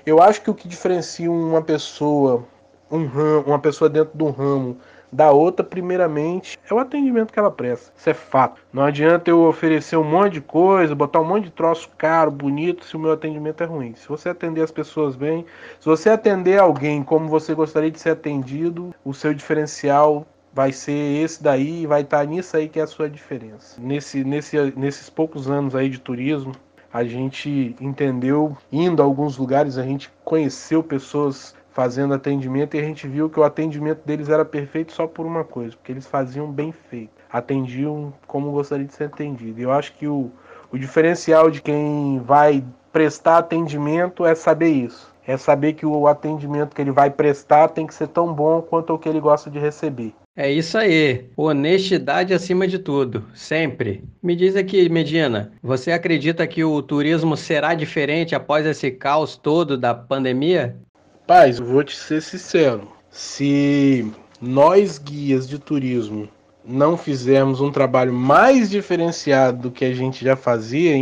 Eu 0.04 0.20
acho 0.22 0.42
que 0.42 0.50
o 0.50 0.54
que 0.54 0.66
diferencia 0.66 1.30
uma 1.30 1.62
pessoa, 1.62 2.44
um 2.90 3.06
ramo, 3.06 3.44
uma 3.46 3.58
pessoa 3.58 3.88
dentro 3.88 4.16
de 4.16 4.24
um 4.24 4.30
ramo 4.30 4.76
da 5.12 5.30
outra, 5.32 5.64
primeiramente, 5.64 6.58
é 6.68 6.72
o 6.72 6.78
atendimento 6.78 7.32
que 7.32 7.38
ela 7.38 7.50
presta. 7.50 7.92
Isso 7.96 8.10
é 8.10 8.14
fato. 8.14 8.60
Não 8.72 8.84
adianta 8.84 9.30
eu 9.30 9.42
oferecer 9.42 9.96
um 9.96 10.04
monte 10.04 10.34
de 10.34 10.40
coisa, 10.40 10.94
botar 10.94 11.20
um 11.20 11.24
monte 11.24 11.44
de 11.44 11.50
troço 11.50 11.90
caro, 11.98 12.30
bonito, 12.30 12.84
se 12.84 12.96
o 12.96 13.00
meu 13.00 13.12
atendimento 13.12 13.62
é 13.62 13.66
ruim. 13.66 13.94
Se 13.96 14.08
você 14.08 14.28
atender 14.28 14.62
as 14.62 14.70
pessoas 14.70 15.16
bem, 15.16 15.44
se 15.80 15.86
você 15.86 16.10
atender 16.10 16.60
alguém 16.60 17.02
como 17.02 17.28
você 17.28 17.54
gostaria 17.54 17.90
de 17.90 17.98
ser 17.98 18.10
atendido, 18.10 18.94
o 19.04 19.12
seu 19.12 19.34
diferencial 19.34 20.26
vai 20.52 20.72
ser 20.72 21.22
esse 21.22 21.42
daí 21.42 21.82
e 21.82 21.86
vai 21.86 22.02
estar 22.02 22.24
nisso 22.26 22.56
aí 22.56 22.68
que 22.68 22.80
é 22.80 22.82
a 22.82 22.86
sua 22.86 23.08
diferença. 23.08 23.80
Nesse, 23.80 24.24
nesse, 24.24 24.56
nesses 24.76 25.08
poucos 25.08 25.48
anos 25.50 25.74
aí 25.74 25.88
de 25.88 25.98
turismo, 25.98 26.52
a 26.92 27.04
gente 27.04 27.76
entendeu, 27.80 28.56
indo 28.70 29.00
a 29.00 29.04
alguns 29.04 29.36
lugares, 29.36 29.78
a 29.78 29.82
gente 29.84 30.10
conheceu 30.24 30.82
pessoas 30.82 31.54
fazendo 31.70 32.14
atendimento 32.14 32.76
e 32.76 32.80
a 32.80 32.82
gente 32.82 33.06
viu 33.06 33.30
que 33.30 33.38
o 33.38 33.44
atendimento 33.44 34.04
deles 34.04 34.28
era 34.28 34.44
perfeito 34.44 34.92
só 34.92 35.06
por 35.06 35.24
uma 35.24 35.44
coisa, 35.44 35.76
porque 35.76 35.92
eles 35.92 36.06
faziam 36.06 36.50
bem 36.50 36.72
feito, 36.72 37.12
atendiam 37.30 38.12
como 38.26 38.50
gostaria 38.50 38.84
de 38.84 38.92
ser 38.92 39.04
atendido. 39.04 39.60
Eu 39.60 39.70
acho 39.70 39.92
que 39.94 40.06
o, 40.06 40.30
o 40.72 40.76
diferencial 40.76 41.48
de 41.48 41.62
quem 41.62 42.18
vai 42.18 42.64
prestar 42.92 43.38
atendimento 43.38 44.26
é 44.26 44.34
saber 44.34 44.70
isso. 44.70 45.10
É 45.26 45.36
saber 45.36 45.74
que 45.74 45.86
o 45.86 46.08
atendimento 46.08 46.74
que 46.74 46.82
ele 46.82 46.90
vai 46.90 47.08
prestar 47.08 47.68
tem 47.68 47.86
que 47.86 47.94
ser 47.94 48.08
tão 48.08 48.32
bom 48.32 48.60
quanto 48.60 48.92
o 48.92 48.98
que 48.98 49.08
ele 49.08 49.20
gosta 49.20 49.48
de 49.48 49.60
receber. 49.60 50.12
É 50.42 50.50
isso 50.50 50.78
aí. 50.78 51.26
Honestidade 51.36 52.32
acima 52.32 52.66
de 52.66 52.78
tudo, 52.78 53.26
sempre. 53.34 54.02
Me 54.22 54.34
diz 54.34 54.56
aqui, 54.56 54.88
Medina, 54.88 55.52
você 55.62 55.92
acredita 55.92 56.46
que 56.46 56.64
o 56.64 56.80
turismo 56.80 57.36
será 57.36 57.74
diferente 57.74 58.34
após 58.34 58.64
esse 58.64 58.90
caos 58.90 59.36
todo 59.36 59.76
da 59.76 59.92
pandemia? 59.94 60.78
Paz, 61.26 61.58
vou 61.58 61.84
te 61.84 61.94
ser 61.94 62.22
sincero. 62.22 62.90
Se 63.10 64.10
nós 64.40 64.96
guias 64.96 65.46
de 65.46 65.58
turismo 65.58 66.26
não 66.64 66.96
fizermos 66.96 67.60
um 67.60 67.70
trabalho 67.70 68.14
mais 68.14 68.70
diferenciado 68.70 69.64
do 69.64 69.70
que 69.70 69.84
a 69.84 69.92
gente 69.92 70.24
já 70.24 70.36
fazia, 70.36 70.96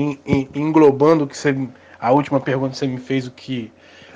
englobando 0.53 1.23
o 1.23 1.29
que 1.29 1.39
você, 1.39 1.55
a 2.01 2.11
última 2.11 2.41
pergunta 2.41 2.73
que 2.73 2.79
você 2.79 2.89
me 2.89 2.99
fez, 2.99 3.29
o 3.29 3.31
que 3.31 3.71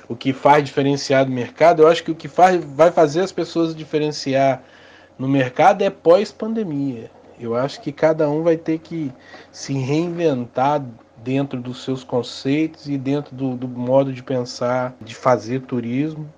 o 0.09 0.17
que 0.17 0.33
faz 0.33 0.65
diferenciar 0.65 1.23
do 1.23 1.31
mercado, 1.31 1.81
eu 1.81 1.87
acho 1.87 2.03
que 2.03 2.11
o 2.11 2.15
que 2.15 2.27
faz, 2.27 2.61
vai 2.61 2.91
fazer 2.91 3.21
as 3.21 3.31
pessoas 3.31 3.73
diferenciar 3.73 4.61
no 5.17 5.27
mercado 5.27 5.83
é 5.83 5.89
pós-pandemia. 5.89 7.09
Eu 7.39 7.55
acho 7.55 7.81
que 7.81 7.91
cada 7.91 8.29
um 8.29 8.43
vai 8.43 8.57
ter 8.57 8.79
que 8.79 9.11
se 9.51 9.73
reinventar 9.73 10.83
dentro 11.17 11.59
dos 11.59 11.83
seus 11.83 12.03
conceitos 12.03 12.87
e 12.87 12.97
dentro 12.97 13.35
do, 13.35 13.55
do 13.55 13.67
modo 13.67 14.11
de 14.11 14.21
pensar, 14.21 14.93
de 15.01 15.15
fazer 15.15 15.61
turismo, 15.61 16.31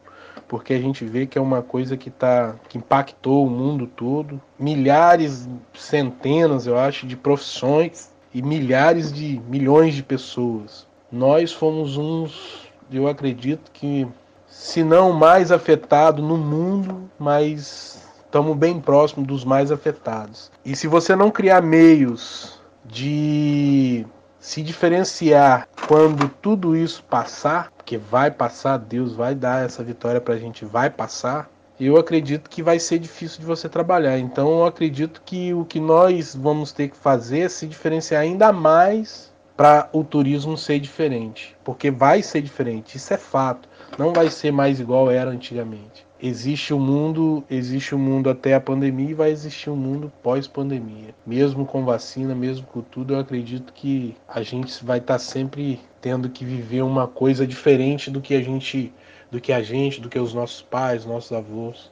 porque 0.48 0.74
a 0.74 0.79
gente 0.79 1.03
vê 1.03 1.25
que 1.25 1.38
é 1.38 1.41
uma 1.41 1.62
coisa 1.62 1.98
que, 1.98 2.10
tá, 2.10 2.55
que 2.70 2.77
impactou 2.77 3.46
o 3.48 3.50
mundo 3.50 3.88
todo. 3.88 4.39
Milhares, 4.60 5.50
centenas, 5.74 6.67
eu 6.67 6.77
acho, 6.77 7.08
de 7.08 7.17
profissões 7.17 8.12
e 8.34 8.41
milhares 8.41 9.12
de 9.12 9.41
milhões 9.50 9.96
de 9.96 10.03
pessoas. 10.03 10.88
Nós 11.12 11.51
fomos 11.51 11.98
uns, 11.98 12.70
eu 12.91 13.08
acredito 13.08 13.72
que, 13.72 14.08
se 14.48 14.84
não 14.84 15.12
mais 15.13 15.51
afetado 15.51 16.22
no 16.22 16.38
mundo, 16.38 17.10
mas 17.17 18.04
estamos 18.36 18.58
bem 18.58 18.82
próximo 18.82 19.25
dos 19.25 19.46
mais 19.46 19.72
afetados. 19.72 20.51
E 20.65 20.75
se 20.75 20.88
você 20.88 21.15
não 21.15 21.32
criar 21.32 21.62
meios 21.62 22.60
de 22.84 24.06
se 24.42 24.62
diferenciar 24.62 25.70
quando 25.88 26.27
tudo 26.27 26.75
isso 26.75 27.01
passar, 27.06 27.72
porque 27.72 27.98
vai 27.98 28.30
passar, 28.30 28.75
Deus 28.75 29.15
vai 29.15 29.34
dar 29.34 29.63
essa 29.63 29.82
vitória 29.82 30.20
para 30.20 30.34
a 30.34 30.38
gente, 30.38 30.65
vai 30.65 30.89
passar. 30.89 31.50
Eu 31.80 31.96
acredito 31.96 32.50
que 32.50 32.62
vai 32.62 32.77
ser 32.77 33.00
difícil 33.00 33.39
de 33.39 33.46
você 33.46 33.70
trabalhar. 33.70 34.20
Então, 34.20 34.60
eu 34.60 34.65
acredito 34.65 35.22
que 35.25 35.54
o 35.54 35.63
que 35.63 35.80
nós 35.80 36.36
vamos 36.36 36.74
ter 36.74 36.89
que 36.89 36.98
fazer 36.98 37.39
é 37.39 37.50
se 37.50 37.65
diferenciar 37.65 38.22
ainda 38.22 38.51
mais 38.51 39.34
para 39.56 39.88
o 39.94 40.04
turismo 40.04 40.58
ser 40.58 40.82
diferente, 40.82 41.56
porque 41.63 41.89
vai 41.89 42.22
ser 42.22 42.42
diferente, 42.42 42.98
isso 42.98 43.13
é 43.13 43.18
fato. 43.18 43.70
Não 43.98 44.12
vai 44.12 44.30
ser 44.30 44.51
mais 44.51 44.82
igual 44.82 45.10
era 45.10 45.32
antigamente 45.32 46.06
existe 46.22 46.74
o 46.74 46.77
um 46.77 46.79
mundo, 46.79 47.43
existe 47.50 47.93
o 47.93 47.98
um 47.98 48.01
mundo 48.01 48.29
até 48.29 48.53
a 48.53 48.62
pandemia 48.62 49.12
e 49.12 49.13
vai 49.13 49.31
existir 49.31 49.69
um 49.69 49.75
mundo 49.75 50.12
pós-pandemia. 50.24 51.13
Mesmo 51.25 51.65
com 51.65 51.84
vacina, 51.86 52.34
mesmo 52.34 52.65
com 52.67 52.81
tudo, 52.81 53.13
eu 53.13 53.19
acredito 53.19 53.74
que 53.74 54.15
a 54.27 54.41
gente 54.41 54.84
vai 54.84 55.00
estar 55.00 55.15
tá 55.15 55.19
sempre 55.19 55.79
tendo 56.01 56.29
que 56.29 56.45
viver 56.45 56.81
uma 56.81 57.07
coisa 57.07 57.45
diferente 57.45 58.10
do 58.10 58.22
que 58.22 58.36
a 58.36 58.41
gente, 58.41 58.93
do 59.31 59.41
que 59.41 59.51
a 59.51 59.62
gente, 59.62 60.01
do 60.01 60.10
que 60.10 60.19
os 60.19 60.34
nossos 60.34 60.62
pais, 60.62 61.05
nossos 61.05 61.31
avós 61.31 61.91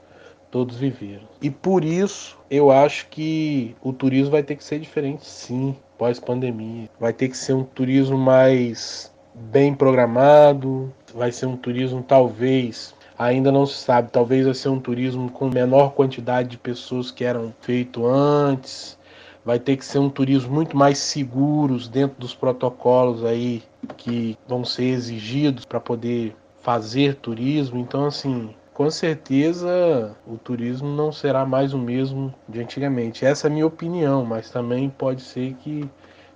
todos 0.53 0.77
viveram. 0.77 1.27
E 1.42 1.50
por 1.50 1.84
isso 1.84 2.38
eu 2.50 2.70
acho 2.70 3.08
que 3.10 3.75
o 3.82 3.92
turismo 3.92 4.30
vai 4.30 4.44
ter 4.44 4.56
que 4.56 4.63
ser 4.63 4.80
diferente, 4.80 5.25
sim, 5.25 5.75
pós-pandemia. 5.98 6.88
Vai 7.00 7.12
ter 7.12 7.27
que 7.30 7.36
ser 7.36 7.53
um 7.53 7.63
turismo 7.63 8.18
mais 8.18 9.12
bem 9.34 9.74
programado, 9.74 10.94
vai 11.12 11.32
ser 11.32 11.48
um 11.48 11.58
turismo 11.58 12.03
talvez 12.03 12.94
ainda 13.17 13.51
não 13.51 13.65
se 13.65 13.75
sabe. 13.75 14.12
Talvez 14.12 14.46
vai 14.46 14.53
ser 14.53 14.70
um 14.70 14.79
turismo 14.79 15.29
com 15.29 15.50
menor 15.50 15.93
quantidade 15.93 16.50
de 16.50 16.58
pessoas 16.58 17.12
que 17.12 17.24
eram 17.24 17.53
feito 17.62 18.05
antes. 18.05 18.98
Vai 19.46 19.60
ter 19.60 19.75
que 19.77 19.86
ser 19.86 20.00
um 20.00 20.10
turismo 20.10 20.53
muito 20.53 20.75
mais 20.77 20.98
seguros 20.98 21.88
dentro 21.88 22.20
dos 22.20 22.34
protocolos 22.34 23.25
aí 23.25 23.62
que 23.98 24.38
vão 24.48 24.63
ser 24.63 24.86
exigidos 24.86 25.65
para 25.65 25.79
poder 25.79 26.36
fazer 26.62 27.15
turismo. 27.15 27.77
Então, 27.77 28.05
assim, 28.05 28.55
com 28.74 28.89
certeza 28.89 30.15
o 30.25 30.38
turismo 30.38 30.88
não 30.88 31.12
será 31.12 31.46
mais 31.46 31.74
o 31.74 31.77
mesmo 31.77 32.34
de 32.48 32.62
antigamente. 32.62 33.25
Essa 33.25 33.48
é 33.48 33.50
a 33.50 33.53
minha 33.53 33.67
opinião, 33.67 34.25
mas 34.25 34.50
também 34.50 34.89
pode 34.89 35.22
ser 35.22 35.53
que 35.55 35.88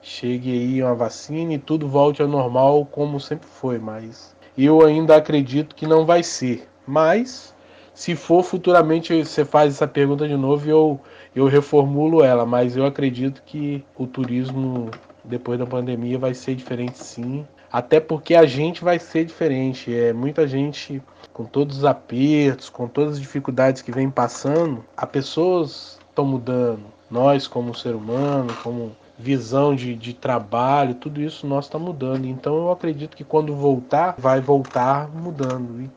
chegue 0.02 0.52
aí 0.52 0.84
uma 0.84 0.94
vacina 0.94 1.54
e 1.54 1.58
tudo 1.58 1.88
volte 1.88 2.22
ao 2.22 2.28
normal 2.28 2.86
como 2.86 3.20
sempre 3.20 3.48
foi, 3.48 3.80
mas 3.80 4.36
eu 4.66 4.84
ainda 4.84 5.16
acredito 5.16 5.76
que 5.76 5.86
não 5.86 6.06
vai 6.06 6.24
ser. 6.24 6.68
Mas, 6.86 7.54
se 7.94 8.16
for 8.16 8.44
futuramente, 8.44 9.24
você 9.24 9.46
faz 9.46 9.76
essa 9.76 9.88
pergunta 9.88 10.28
de 10.28 10.36
novo 10.36 10.66
e 10.66 10.70
eu, 10.70 11.00
eu 11.36 11.46
reformulo 11.48 12.24
ela. 12.24 12.46
Mas 12.46 12.76
eu 12.76 12.86
acredito 12.86 13.44
que 13.46 13.84
o 13.96 14.08
turismo, 14.08 14.90
depois 15.24 15.60
da 15.60 15.66
pandemia, 15.66 16.18
vai 16.18 16.34
ser 16.34 16.56
diferente 16.56 16.98
sim. 17.04 17.46
Até 17.72 18.00
porque 18.00 18.34
a 18.34 18.46
gente 18.46 18.84
vai 18.84 18.98
ser 18.98 19.26
diferente. 19.26 19.94
É 19.94 20.14
muita 20.14 20.48
gente 20.48 21.02
com 21.38 21.46
todos 21.46 21.78
os 21.78 21.86
apertos, 21.86 22.68
com 22.68 22.88
todas 22.88 23.14
as 23.14 23.20
dificuldades 23.20 23.84
que 23.84 23.92
vem 23.92 24.10
passando, 24.10 24.84
as 24.98 25.08
pessoas 25.08 26.00
estão 26.10 26.26
mudando. 26.26 26.82
Nós, 27.12 27.46
como 27.46 27.76
ser 27.76 27.94
humano, 27.94 28.52
como 28.64 28.96
visão 29.18 29.76
de, 29.76 29.96
de 29.96 30.14
trabalho, 30.14 30.94
tudo 30.96 31.22
isso 31.22 31.48
nós 31.48 31.66
está 31.66 31.80
mudando. 31.80 32.26
Então 32.26 32.56
eu 32.56 32.72
acredito 32.72 33.18
que 33.18 33.24
quando 33.24 33.56
voltar, 33.56 34.16
vai 34.18 34.40
voltar 34.40 35.10
mudando. 35.10 35.82
E 35.82 35.90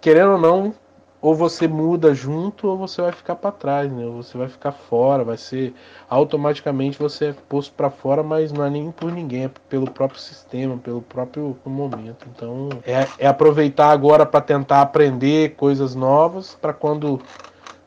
querendo 0.00 0.32
ou 0.32 0.38
não, 0.38 0.74
ou 1.20 1.34
você 1.34 1.66
muda 1.66 2.14
junto 2.14 2.68
ou 2.68 2.76
você 2.76 3.02
vai 3.02 3.10
ficar 3.10 3.34
para 3.34 3.50
trás, 3.50 3.90
né? 3.90 4.06
Ou 4.06 4.22
você 4.22 4.38
vai 4.38 4.48
ficar 4.48 4.70
fora, 4.70 5.24
vai 5.24 5.36
ser 5.36 5.74
automaticamente 6.08 6.98
você 6.98 7.26
é 7.26 7.34
posto 7.48 7.72
para 7.74 7.90
fora, 7.90 8.22
mas 8.22 8.52
não 8.52 8.64
é 8.64 8.70
nem 8.70 8.90
por 8.92 9.10
ninguém, 9.10 9.44
é 9.44 9.50
pelo 9.68 9.90
próprio 9.90 10.20
sistema, 10.20 10.76
pelo 10.76 11.02
próprio 11.02 11.56
momento. 11.64 12.26
Então 12.34 12.68
é, 12.86 13.06
é 13.18 13.26
aproveitar 13.26 13.90
agora 13.90 14.24
para 14.24 14.40
tentar 14.40 14.80
aprender 14.80 15.56
coisas 15.56 15.94
novas, 15.94 16.56
para 16.60 16.72
quando 16.72 17.20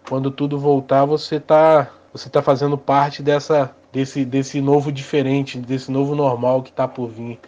quando 0.10 0.29
tudo 0.29 0.60
voltar 0.60 1.05
você 1.05 1.39
tá 1.39 1.88
você 2.12 2.29
tá 2.29 2.41
fazendo 2.41 2.77
parte 2.77 3.24
dessa 3.24 3.71
desse, 3.91 4.25
desse 4.25 4.62
novo 4.62 4.91
diferente, 4.91 5.60
desse 5.60 5.91
novo 5.91 6.15
normal 6.15 6.63
que 6.63 6.69
está 6.69 6.88
por 6.88 7.07
vir. 7.10 7.39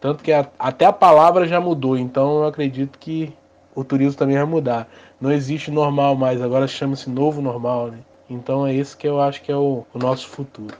Tanto 0.00 0.22
que 0.22 0.32
a, 0.32 0.46
até 0.58 0.84
a 0.84 0.92
palavra 0.92 1.46
já 1.46 1.60
mudou, 1.60 1.96
então 1.96 2.38
eu 2.38 2.44
acredito 2.44 2.98
que 2.98 3.32
o 3.74 3.82
turismo 3.82 4.18
também 4.18 4.36
vai 4.36 4.44
mudar. 4.44 4.88
Não 5.20 5.32
existe 5.32 5.70
normal 5.70 6.14
mais, 6.14 6.42
agora 6.42 6.68
chama-se 6.68 7.08
novo 7.08 7.40
normal. 7.40 7.90
Né? 7.90 7.98
Então 8.28 8.66
é 8.66 8.74
esse 8.74 8.96
que 8.96 9.08
eu 9.08 9.20
acho 9.20 9.42
que 9.42 9.50
é 9.50 9.56
o, 9.56 9.84
o 9.92 9.98
nosso 9.98 10.28
futuro. 10.28 10.76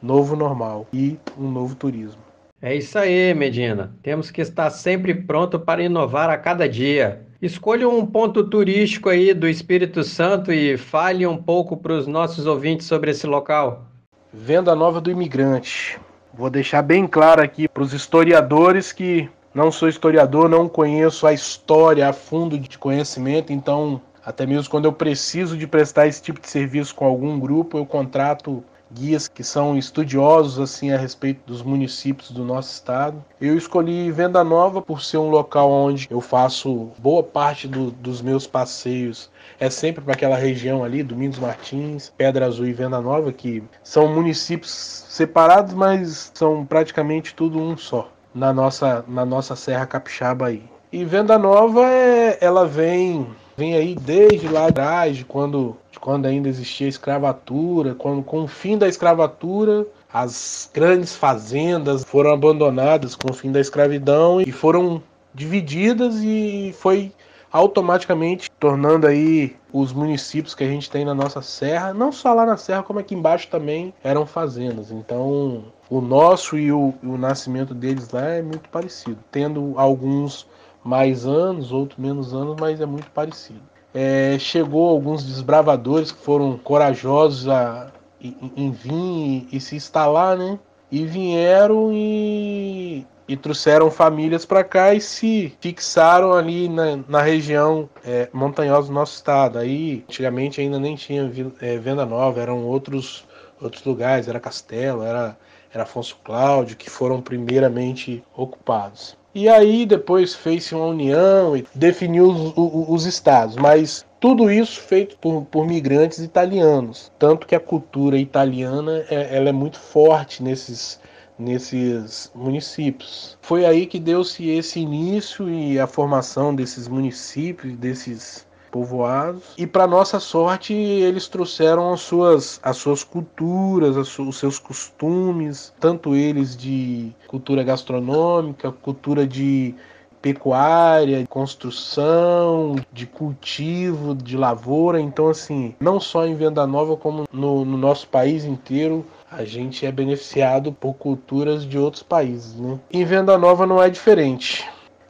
Novo 0.00 0.36
normal 0.36 0.86
e 0.92 1.18
um 1.36 1.50
novo 1.50 1.74
turismo. 1.74 2.20
É 2.60 2.74
isso 2.74 2.98
aí, 2.98 3.32
Medina. 3.34 3.94
Temos 4.02 4.30
que 4.30 4.40
estar 4.40 4.68
sempre 4.70 5.14
pronto 5.14 5.60
para 5.60 5.82
inovar 5.82 6.28
a 6.28 6.36
cada 6.36 6.68
dia. 6.68 7.24
Escolha 7.40 7.88
um 7.88 8.04
ponto 8.04 8.42
turístico 8.42 9.08
aí 9.08 9.32
do 9.32 9.48
Espírito 9.48 10.02
Santo 10.02 10.52
e 10.52 10.76
fale 10.76 11.24
um 11.24 11.36
pouco 11.36 11.76
para 11.76 11.92
os 11.92 12.08
nossos 12.08 12.46
ouvintes 12.46 12.86
sobre 12.86 13.12
esse 13.12 13.26
local. 13.28 13.86
Venda 14.32 14.74
Nova 14.74 15.00
do 15.00 15.10
Imigrante. 15.10 15.98
Vou 16.34 16.50
deixar 16.50 16.82
bem 16.82 17.06
claro 17.06 17.42
aqui 17.42 17.66
para 17.66 17.82
os 17.82 17.94
historiadores 17.94 18.92
que 18.92 19.28
não 19.54 19.72
sou 19.72 19.88
historiador, 19.88 20.50
não 20.50 20.68
conheço 20.68 21.26
a 21.26 21.32
história 21.32 22.06
a 22.06 22.12
fundo 22.12 22.58
de 22.58 22.76
conhecimento, 22.76 23.54
então 23.54 24.00
até 24.22 24.44
mesmo 24.44 24.70
quando 24.70 24.84
eu 24.84 24.92
preciso 24.92 25.56
de 25.56 25.66
prestar 25.66 26.06
esse 26.06 26.20
tipo 26.20 26.40
de 26.40 26.48
serviço 26.50 26.94
com 26.94 27.06
algum 27.06 27.40
grupo, 27.40 27.78
eu 27.78 27.86
contrato 27.86 28.62
guias 28.92 29.28
que 29.28 29.44
são 29.44 29.76
estudiosos 29.76 30.58
assim 30.58 30.92
a 30.92 30.98
respeito 30.98 31.40
dos 31.46 31.62
municípios 31.62 32.30
do 32.30 32.44
nosso 32.44 32.72
estado. 32.72 33.22
Eu 33.40 33.56
escolhi 33.56 34.10
Venda 34.10 34.42
Nova 34.42 34.80
por 34.82 35.02
ser 35.02 35.18
um 35.18 35.28
local 35.28 35.70
onde 35.70 36.06
eu 36.10 36.20
faço 36.20 36.90
boa 36.98 37.22
parte 37.22 37.68
do, 37.68 37.90
dos 37.90 38.22
meus 38.22 38.46
passeios. 38.46 39.30
É 39.60 39.68
sempre 39.70 40.02
para 40.02 40.14
aquela 40.14 40.36
região 40.36 40.84
ali, 40.84 41.02
Domingos 41.02 41.38
Martins, 41.38 42.12
Pedra 42.16 42.46
Azul 42.46 42.66
e 42.66 42.72
Venda 42.72 43.00
Nova, 43.00 43.32
que 43.32 43.62
são 43.82 44.08
municípios 44.08 45.04
separados, 45.08 45.74
mas 45.74 46.30
são 46.34 46.64
praticamente 46.64 47.34
tudo 47.34 47.58
um 47.58 47.76
só 47.76 48.10
na 48.34 48.52
nossa, 48.52 49.04
na 49.08 49.24
nossa 49.24 49.56
Serra 49.56 49.86
Capixaba 49.86 50.46
aí. 50.46 50.62
E 50.92 51.04
Venda 51.04 51.38
Nova, 51.38 51.84
é, 51.86 52.38
ela 52.40 52.66
vem 52.66 53.26
vem 53.58 53.74
aí 53.74 53.96
desde 53.96 54.46
lá 54.46 54.68
atrás, 54.68 55.16
de 55.16 55.24
quando, 55.24 55.76
de 55.90 55.98
quando 55.98 56.26
ainda 56.26 56.48
existia 56.48 56.86
escravatura, 56.86 57.92
quando 57.92 58.22
com 58.22 58.44
o 58.44 58.46
fim 58.46 58.78
da 58.78 58.86
escravatura, 58.86 59.84
as 60.14 60.70
grandes 60.72 61.16
fazendas 61.16 62.04
foram 62.04 62.32
abandonadas 62.32 63.16
com 63.16 63.32
o 63.32 63.34
fim 63.34 63.50
da 63.50 63.58
escravidão 63.58 64.40
e 64.40 64.52
foram 64.52 65.02
divididas 65.34 66.22
e 66.22 66.72
foi 66.78 67.12
automaticamente 67.50 68.48
tornando 68.60 69.08
aí 69.08 69.56
os 69.72 69.92
municípios 69.92 70.54
que 70.54 70.62
a 70.62 70.68
gente 70.68 70.88
tem 70.88 71.04
na 71.04 71.14
nossa 71.14 71.42
serra, 71.42 71.92
não 71.92 72.12
só 72.12 72.32
lá 72.32 72.46
na 72.46 72.56
serra, 72.56 72.84
como 72.84 73.00
aqui 73.00 73.14
embaixo 73.14 73.48
também 73.48 73.92
eram 74.04 74.24
fazendas. 74.24 74.92
Então, 74.92 75.64
o 75.90 76.00
nosso 76.00 76.56
e 76.56 76.70
o, 76.70 76.94
o 77.02 77.18
nascimento 77.18 77.74
deles 77.74 78.08
lá 78.10 78.24
é 78.24 78.42
muito 78.42 78.68
parecido, 78.68 79.18
tendo 79.32 79.74
alguns 79.76 80.46
mais 80.84 81.26
anos, 81.26 81.72
outros 81.72 81.98
menos 81.98 82.32
anos, 82.32 82.56
mas 82.58 82.80
é 82.80 82.86
muito 82.86 83.10
parecido. 83.10 83.60
É, 83.92 84.38
chegou 84.38 84.88
alguns 84.88 85.24
desbravadores 85.24 86.12
que 86.12 86.22
foram 86.22 86.56
corajosos 86.58 87.48
a, 87.48 87.90
em, 88.20 88.52
em 88.56 88.70
vir 88.70 88.92
e, 88.92 89.48
e, 89.52 89.60
se 89.60 89.76
instalar, 89.76 90.36
né? 90.36 90.58
E 90.90 91.04
vieram 91.04 91.90
e, 91.92 93.06
e 93.26 93.36
trouxeram 93.36 93.90
famílias 93.90 94.44
para 94.44 94.64
cá 94.64 94.94
e 94.94 95.00
se 95.00 95.54
fixaram 95.60 96.32
ali 96.32 96.68
na, 96.68 96.98
na 97.08 97.22
região 97.22 97.88
é, 98.04 98.28
montanhosa 98.32 98.88
do 98.88 98.94
nosso 98.94 99.16
estado. 99.16 99.58
Aí, 99.58 100.04
antigamente 100.08 100.60
ainda 100.60 100.78
nem 100.78 100.96
tinha 100.96 101.30
é, 101.60 101.78
Venda 101.78 102.06
Nova, 102.06 102.40
eram 102.40 102.64
outros, 102.64 103.26
outros 103.60 103.84
lugares, 103.84 104.28
era 104.28 104.40
Castelo, 104.40 105.02
era, 105.02 105.36
era 105.72 105.82
Afonso 105.82 106.18
Cláudio, 106.24 106.76
que 106.76 106.88
foram 106.88 107.20
primeiramente 107.20 108.22
ocupados. 108.34 109.16
E 109.40 109.48
aí 109.48 109.86
depois 109.86 110.34
fez-se 110.34 110.74
uma 110.74 110.86
união 110.86 111.56
e 111.56 111.64
definiu 111.72 112.28
os, 112.28 112.52
os, 112.56 112.88
os 112.88 113.06
estados, 113.06 113.54
mas 113.54 114.04
tudo 114.18 114.50
isso 114.50 114.80
feito 114.80 115.16
por, 115.18 115.44
por, 115.44 115.64
migrantes 115.64 116.18
italianos. 116.18 117.12
Tanto 117.20 117.46
que 117.46 117.54
a 117.54 117.60
cultura 117.60 118.18
italiana 118.18 119.04
é, 119.08 119.36
ela 119.36 119.50
é 119.50 119.52
muito 119.52 119.78
forte 119.78 120.42
nesses, 120.42 121.00
nesses 121.38 122.32
municípios. 122.34 123.38
Foi 123.40 123.64
aí 123.64 123.86
que 123.86 124.00
deu-se 124.00 124.50
esse 124.50 124.80
início 124.80 125.48
e 125.48 125.78
a 125.78 125.86
formação 125.86 126.52
desses 126.52 126.88
municípios, 126.88 127.76
desses 127.76 128.44
povoados. 128.78 129.42
E 129.56 129.66
para 129.66 129.86
nossa 129.86 130.20
sorte, 130.20 130.72
eles 130.72 131.26
trouxeram 131.26 131.92
as 131.92 132.00
suas, 132.00 132.60
as 132.62 132.76
suas 132.76 133.02
culturas, 133.02 133.96
os 133.96 134.38
seus 134.38 134.58
costumes, 134.58 135.72
tanto 135.80 136.14
eles 136.14 136.56
de 136.56 137.12
cultura 137.26 137.64
gastronômica, 137.64 138.70
cultura 138.70 139.26
de 139.26 139.74
pecuária, 140.22 141.26
construção, 141.26 142.76
de 142.92 143.06
cultivo, 143.06 144.14
de 144.14 144.36
lavoura. 144.36 145.00
Então, 145.00 145.28
assim, 145.28 145.74
não 145.80 145.98
só 145.98 146.26
em 146.26 146.34
Venda 146.34 146.66
Nova, 146.66 146.96
como 146.96 147.24
no, 147.32 147.64
no 147.64 147.76
nosso 147.76 148.08
país 148.08 148.44
inteiro, 148.44 149.04
a 149.30 149.44
gente 149.44 149.84
é 149.86 149.92
beneficiado 149.92 150.72
por 150.72 150.94
culturas 150.94 151.64
de 151.64 151.78
outros 151.78 152.02
países. 152.02 152.54
Né? 152.54 152.78
Em 152.92 153.04
Venda 153.04 153.36
Nova 153.36 153.66
não 153.66 153.82
é 153.82 153.88
diferente. 153.90 154.66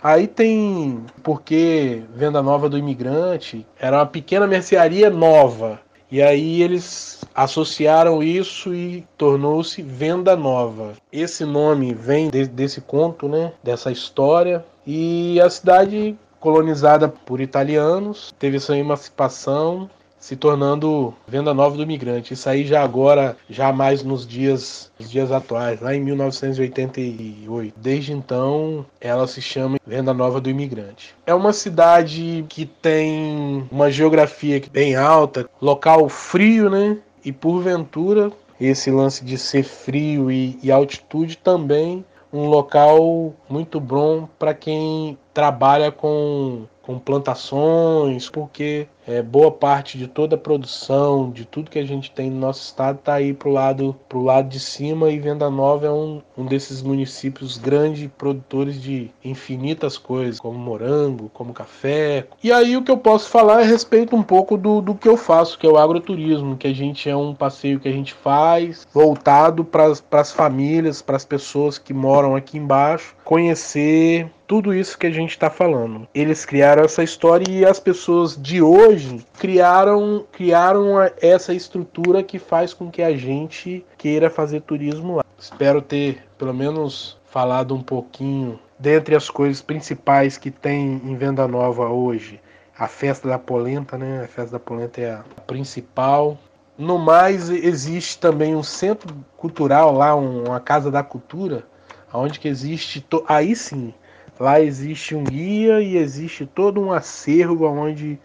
Aí 0.08 0.26
tem 0.26 1.04
porque 1.22 2.02
Venda 2.14 2.42
Nova 2.42 2.66
do 2.66 2.78
Imigrante 2.78 3.66
era 3.78 3.98
uma 3.98 4.06
pequena 4.06 4.46
mercearia 4.46 5.10
nova. 5.10 5.78
E 6.10 6.22
aí 6.22 6.62
eles 6.62 7.22
associaram 7.34 8.22
isso 8.22 8.74
e 8.74 9.06
tornou-se 9.18 9.82
Venda 9.82 10.34
Nova. 10.34 10.94
Esse 11.12 11.44
nome 11.44 11.92
vem 11.92 12.30
de, 12.30 12.46
desse 12.46 12.80
conto, 12.80 13.28
né? 13.28 13.52
Dessa 13.62 13.92
história. 13.92 14.64
E 14.86 15.38
a 15.42 15.50
cidade 15.50 16.16
colonizada 16.40 17.06
por 17.06 17.38
italianos 17.38 18.32
teve 18.38 18.58
sua 18.58 18.78
emancipação 18.78 19.90
se 20.18 20.36
tornando 20.36 21.14
venda 21.26 21.54
nova 21.54 21.76
do 21.76 21.82
imigrante. 21.82 22.34
Isso 22.34 22.48
aí 22.48 22.66
já 22.66 22.82
agora, 22.82 23.36
já 23.48 23.72
mais 23.72 24.02
nos 24.02 24.26
dias, 24.26 24.90
nos 24.98 25.10
dias 25.10 25.30
atuais, 25.30 25.80
lá 25.80 25.94
em 25.94 26.00
1988. 26.00 27.74
Desde 27.76 28.12
então, 28.12 28.84
ela 29.00 29.26
se 29.26 29.40
chama 29.40 29.78
Venda 29.86 30.12
Nova 30.12 30.40
do 30.40 30.50
Imigrante. 30.50 31.14
É 31.26 31.34
uma 31.34 31.52
cidade 31.52 32.44
que 32.48 32.66
tem 32.66 33.66
uma 33.70 33.90
geografia 33.90 34.62
bem 34.70 34.96
alta, 34.96 35.48
local 35.60 36.08
frio, 36.08 36.68
né? 36.68 36.98
E 37.24 37.32
porventura, 37.32 38.32
esse 38.60 38.90
lance 38.90 39.24
de 39.24 39.38
ser 39.38 39.62
frio 39.62 40.30
e, 40.30 40.58
e 40.62 40.70
altitude 40.70 41.36
também 41.38 42.04
um 42.32 42.46
local 42.46 43.34
muito 43.48 43.80
bom 43.80 44.28
para 44.38 44.52
quem 44.54 45.18
trabalha 45.32 45.90
com, 45.90 46.64
com 46.82 46.98
plantações, 46.98 48.28
porque 48.28 48.86
é, 49.08 49.22
boa 49.22 49.50
parte 49.50 49.96
de 49.96 50.06
toda 50.06 50.36
a 50.36 50.38
produção, 50.38 51.30
de 51.30 51.46
tudo 51.46 51.70
que 51.70 51.78
a 51.78 51.86
gente 51.86 52.10
tem 52.10 52.30
no 52.30 52.38
nosso 52.38 52.62
estado, 52.62 52.98
está 52.98 53.14
aí 53.14 53.32
pro 53.32 53.50
lado, 53.50 53.96
pro 54.06 54.22
lado 54.22 54.48
de 54.48 54.60
cima 54.60 55.10
e 55.10 55.18
Venda 55.18 55.48
Nova 55.48 55.86
é 55.86 55.90
um, 55.90 56.20
um 56.36 56.44
desses 56.44 56.82
municípios 56.82 57.56
grandes 57.56 58.10
produtores 58.18 58.80
de 58.80 59.10
infinitas 59.24 59.96
coisas, 59.96 60.38
como 60.38 60.58
morango, 60.58 61.30
como 61.32 61.54
café. 61.54 62.26
E 62.44 62.52
aí 62.52 62.76
o 62.76 62.82
que 62.82 62.90
eu 62.90 62.98
posso 62.98 63.30
falar 63.30 63.62
é 63.62 63.64
a 63.64 63.66
respeito 63.66 64.14
um 64.14 64.22
pouco 64.22 64.58
do, 64.58 64.82
do 64.82 64.94
que 64.94 65.08
eu 65.08 65.16
faço, 65.16 65.58
que 65.58 65.66
é 65.66 65.70
o 65.70 65.78
agroturismo, 65.78 66.58
que 66.58 66.66
a 66.66 66.74
gente 66.74 67.08
é 67.08 67.16
um 67.16 67.34
passeio 67.34 67.80
que 67.80 67.88
a 67.88 67.92
gente 67.92 68.12
faz 68.12 68.86
voltado 68.92 69.64
para 69.64 69.86
as 69.86 70.32
famílias, 70.32 71.00
para 71.00 71.16
as 71.16 71.24
pessoas 71.24 71.78
que 71.78 71.94
moram 71.94 72.36
aqui 72.36 72.58
embaixo, 72.58 73.16
conhecer 73.28 74.26
tudo 74.46 74.72
isso 74.72 74.96
que 74.96 75.06
a 75.06 75.10
gente 75.10 75.32
está 75.32 75.50
falando. 75.50 76.08
Eles 76.14 76.46
criaram 76.46 76.82
essa 76.82 77.02
história 77.02 77.44
e 77.46 77.62
as 77.62 77.78
pessoas 77.78 78.34
de 78.40 78.62
hoje 78.62 79.22
criaram, 79.38 80.24
criaram 80.32 80.94
essa 81.20 81.52
estrutura 81.52 82.22
que 82.22 82.38
faz 82.38 82.72
com 82.72 82.90
que 82.90 83.02
a 83.02 83.14
gente 83.14 83.84
queira 83.98 84.30
fazer 84.30 84.62
turismo 84.62 85.16
lá. 85.16 85.24
Espero 85.38 85.82
ter 85.82 86.26
pelo 86.38 86.54
menos 86.54 87.18
falado 87.26 87.74
um 87.74 87.82
pouquinho 87.82 88.58
dentre 88.78 89.14
as 89.14 89.28
coisas 89.28 89.60
principais 89.60 90.38
que 90.38 90.50
tem 90.50 90.98
em 91.04 91.14
Venda 91.14 91.46
Nova 91.46 91.86
hoje. 91.86 92.40
A 92.78 92.88
festa 92.88 93.28
da 93.28 93.38
polenta, 93.38 93.98
né? 93.98 94.24
A 94.24 94.26
festa 94.28 94.52
da 94.52 94.58
polenta 94.58 95.02
é 95.02 95.10
a 95.12 95.22
principal. 95.46 96.38
No 96.78 96.96
mais, 96.96 97.50
existe 97.50 98.18
também 98.18 98.56
um 98.56 98.62
centro 98.62 99.14
cultural 99.36 99.92
lá, 99.92 100.14
uma 100.14 100.60
casa 100.60 100.90
da 100.90 101.02
cultura, 101.02 101.66
onde 102.12 102.40
que 102.40 102.48
existe, 102.48 103.06
aí 103.28 103.54
sim, 103.54 103.92
Lá 104.38 104.60
existe 104.60 105.16
um 105.16 105.24
guia 105.24 105.80
e 105.80 105.96
existe 105.96 106.46
todo 106.46 106.80
um 106.80 106.92
acervo 106.92 107.66
onde 107.66 108.20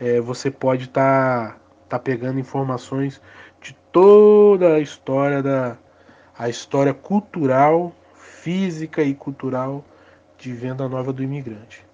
é, 0.00 0.20
você 0.20 0.48
pode 0.48 0.84
estar 0.84 1.54
tá, 1.54 1.58
tá 1.88 1.98
pegando 1.98 2.38
informações 2.38 3.20
de 3.60 3.74
toda 3.90 4.74
a 4.74 4.80
história 4.80 5.42
da 5.42 5.76
a 6.38 6.50
história 6.50 6.92
cultural, 6.92 7.94
física 8.14 9.02
e 9.02 9.14
cultural 9.14 9.82
de 10.36 10.52
Venda 10.52 10.86
Nova 10.86 11.10
do 11.12 11.22
Imigrante. 11.22 11.85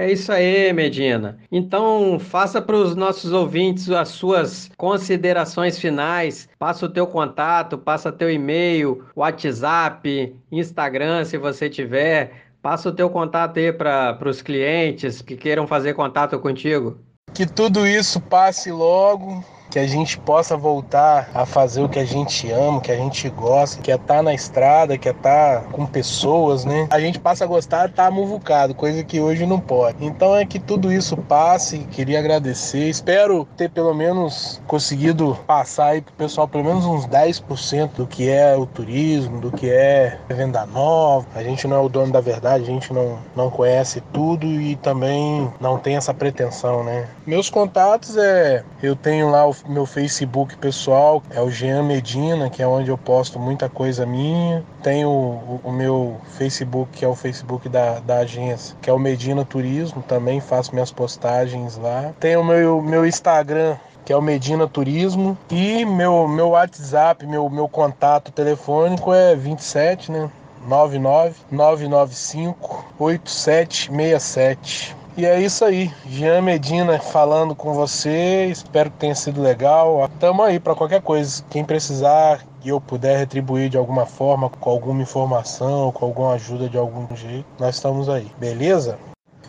É 0.00 0.12
isso 0.12 0.30
aí, 0.30 0.72
Medina. 0.72 1.40
Então, 1.50 2.20
faça 2.20 2.62
para 2.62 2.76
os 2.76 2.94
nossos 2.94 3.32
ouvintes 3.32 3.90
as 3.90 4.10
suas 4.10 4.70
considerações 4.76 5.76
finais. 5.76 6.48
Passa 6.56 6.86
o 6.86 6.88
teu 6.88 7.04
contato, 7.04 7.76
passa 7.76 8.12
teu 8.12 8.30
e-mail, 8.30 9.04
WhatsApp, 9.16 10.36
Instagram, 10.52 11.24
se 11.24 11.36
você 11.36 11.68
tiver. 11.68 12.30
Passa 12.62 12.90
o 12.90 12.92
teu 12.92 13.10
contato 13.10 13.58
aí 13.58 13.72
para 13.72 14.16
os 14.24 14.40
clientes 14.40 15.20
que 15.20 15.36
queiram 15.36 15.66
fazer 15.66 15.94
contato 15.94 16.38
contigo. 16.38 16.96
Que 17.34 17.44
tudo 17.44 17.84
isso 17.84 18.20
passe 18.20 18.70
logo, 18.70 19.44
que 19.70 19.78
a 19.78 19.86
gente 19.86 20.18
possa 20.18 20.56
voltar 20.56 21.30
a 21.34 21.44
fazer 21.44 21.82
o 21.82 21.88
que 21.88 21.98
a 21.98 22.04
gente 22.04 22.50
ama, 22.50 22.80
que 22.80 22.90
a 22.90 22.96
gente 22.96 23.28
gosta, 23.30 23.80
que 23.82 23.90
é 23.90 23.94
estar 23.94 24.16
tá 24.16 24.22
na 24.22 24.34
estrada, 24.34 24.96
que 24.96 25.08
é 25.08 25.12
estar 25.12 25.62
tá 25.62 25.68
com 25.70 25.86
pessoas, 25.86 26.64
né? 26.64 26.86
A 26.90 27.00
gente 27.00 27.18
passa 27.18 27.44
a 27.44 27.46
gostar 27.46 27.86
de 27.86 27.92
estar 27.92 28.04
tá 28.06 28.10
muvucado, 28.10 28.74
coisa 28.74 29.02
que 29.04 29.20
hoje 29.20 29.46
não 29.46 29.60
pode. 29.60 30.04
Então 30.04 30.36
é 30.36 30.44
que 30.44 30.58
tudo 30.58 30.92
isso 30.92 31.16
passe, 31.16 31.78
queria 31.90 32.18
agradecer, 32.18 32.88
espero 32.88 33.46
ter 33.56 33.70
pelo 33.70 33.94
menos 33.94 34.60
conseguido 34.66 35.38
passar 35.46 35.88
aí 35.88 36.00
pro 36.00 36.12
pessoal 36.14 36.48
pelo 36.48 36.64
menos 36.64 36.84
uns 36.84 37.06
10% 37.06 37.90
do 37.96 38.06
que 38.06 38.28
é 38.28 38.56
o 38.56 38.66
turismo, 38.66 39.40
do 39.40 39.50
que 39.50 39.70
é 39.70 40.18
venda 40.28 40.64
nova. 40.66 41.26
A 41.34 41.42
gente 41.42 41.66
não 41.66 41.76
é 41.76 41.80
o 41.80 41.88
dono 41.88 42.12
da 42.12 42.20
verdade, 42.20 42.64
a 42.64 42.66
gente 42.66 42.92
não, 42.92 43.18
não 43.34 43.50
conhece 43.50 44.00
tudo 44.12 44.46
e 44.46 44.76
também 44.76 45.52
não 45.60 45.78
tem 45.78 45.96
essa 45.96 46.14
pretensão, 46.14 46.82
né? 46.82 47.08
Meus 47.26 47.50
contatos 47.50 48.16
é, 48.16 48.64
eu 48.82 48.96
tenho 48.96 49.30
lá 49.30 49.46
o 49.46 49.52
meu 49.66 49.86
Facebook 49.86 50.56
pessoal, 50.58 51.22
é 51.30 51.40
o 51.40 51.50
Jean 51.50 51.82
Medina, 51.82 52.50
que 52.50 52.62
é 52.62 52.66
onde 52.66 52.90
eu 52.90 52.98
posto 52.98 53.38
muita 53.38 53.68
coisa 53.68 54.04
minha. 54.04 54.64
Tenho 54.82 55.08
o, 55.08 55.60
o 55.64 55.72
meu 55.72 56.16
Facebook, 56.36 56.98
que 56.98 57.04
é 57.04 57.08
o 57.08 57.14
Facebook 57.14 57.68
da, 57.68 58.00
da 58.00 58.18
agência, 58.18 58.76
que 58.80 58.90
é 58.90 58.92
o 58.92 58.98
Medina 58.98 59.44
Turismo, 59.44 60.02
também 60.02 60.40
faço 60.40 60.72
minhas 60.72 60.90
postagens 60.90 61.76
lá. 61.76 62.12
Tenho 62.20 62.40
o 62.40 62.44
meu, 62.44 62.82
meu 62.82 63.06
Instagram, 63.06 63.76
que 64.04 64.12
é 64.12 64.16
o 64.16 64.22
Medina 64.22 64.66
Turismo. 64.66 65.36
E 65.50 65.84
meu, 65.84 66.26
meu 66.26 66.50
WhatsApp, 66.50 67.26
meu, 67.26 67.48
meu 67.50 67.68
contato 67.68 68.32
telefônico 68.32 69.12
é 69.12 69.34
27, 69.34 70.10
né? 70.10 70.30
99 70.66 71.34
995 71.50 72.84
8767. 72.98 74.97
E 75.18 75.26
é 75.26 75.40
isso 75.40 75.64
aí, 75.64 75.92
Jean 76.06 76.40
Medina 76.42 76.96
falando 77.00 77.52
com 77.52 77.72
você. 77.72 78.46
Espero 78.52 78.88
que 78.88 78.98
tenha 78.98 79.16
sido 79.16 79.42
legal. 79.42 80.08
Tamo 80.20 80.44
aí 80.44 80.60
para 80.60 80.76
qualquer 80.76 81.02
coisa. 81.02 81.42
Quem 81.50 81.64
precisar 81.64 82.46
e 82.64 82.68
eu 82.68 82.80
puder 82.80 83.18
retribuir 83.18 83.68
de 83.68 83.76
alguma 83.76 84.06
forma, 84.06 84.48
com 84.48 84.70
alguma 84.70 85.02
informação, 85.02 85.90
com 85.90 86.04
alguma 86.06 86.34
ajuda 86.34 86.68
de 86.68 86.78
algum 86.78 87.16
jeito, 87.16 87.44
nós 87.58 87.74
estamos 87.74 88.08
aí, 88.08 88.30
beleza? 88.38 88.96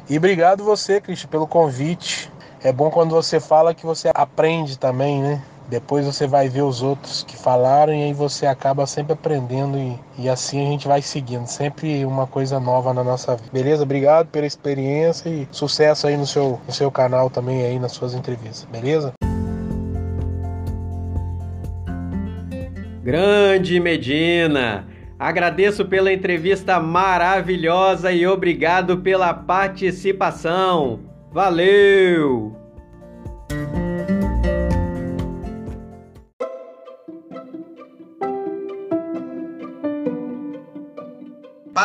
E 0.09 0.17
obrigado 0.17 0.63
você, 0.63 0.99
Cristian, 0.99 1.29
pelo 1.29 1.45
convite. 1.45 2.31
É 2.63 2.71
bom 2.71 2.89
quando 2.89 3.11
você 3.11 3.39
fala 3.39 3.75
que 3.75 3.85
você 3.85 4.09
aprende 4.15 4.75
também, 4.75 5.21
né? 5.21 5.39
Depois 5.69 6.03
você 6.03 6.25
vai 6.25 6.49
ver 6.49 6.63
os 6.63 6.81
outros 6.81 7.23
que 7.23 7.37
falaram 7.37 7.93
e 7.93 8.03
aí 8.03 8.13
você 8.13 8.47
acaba 8.47 8.87
sempre 8.87 9.13
aprendendo 9.13 9.77
e, 9.77 9.99
e 10.17 10.27
assim 10.27 10.65
a 10.65 10.69
gente 10.71 10.87
vai 10.87 11.01
seguindo. 11.01 11.45
Sempre 11.45 12.03
uma 12.05 12.25
coisa 12.25 12.59
nova 12.59 12.91
na 12.91 13.03
nossa 13.03 13.35
vida. 13.35 13.49
Beleza? 13.53 13.83
Obrigado 13.83 14.27
pela 14.29 14.47
experiência 14.47 15.29
e 15.29 15.47
sucesso 15.51 16.07
aí 16.07 16.17
no 16.17 16.25
seu, 16.25 16.59
no 16.65 16.73
seu 16.73 16.89
canal 16.89 17.29
também 17.29 17.63
aí 17.63 17.77
nas 17.77 17.91
suas 17.91 18.15
entrevistas. 18.15 18.65
Beleza? 18.71 19.13
Grande 23.03 23.79
Medina! 23.79 24.87
Agradeço 25.19 25.85
pela 25.85 26.11
entrevista 26.11 26.79
maravilhosa 26.79 28.11
e 28.11 28.25
obrigado 28.25 28.99
pela 28.99 29.33
participação. 29.33 31.01
Valeu! 31.31 32.58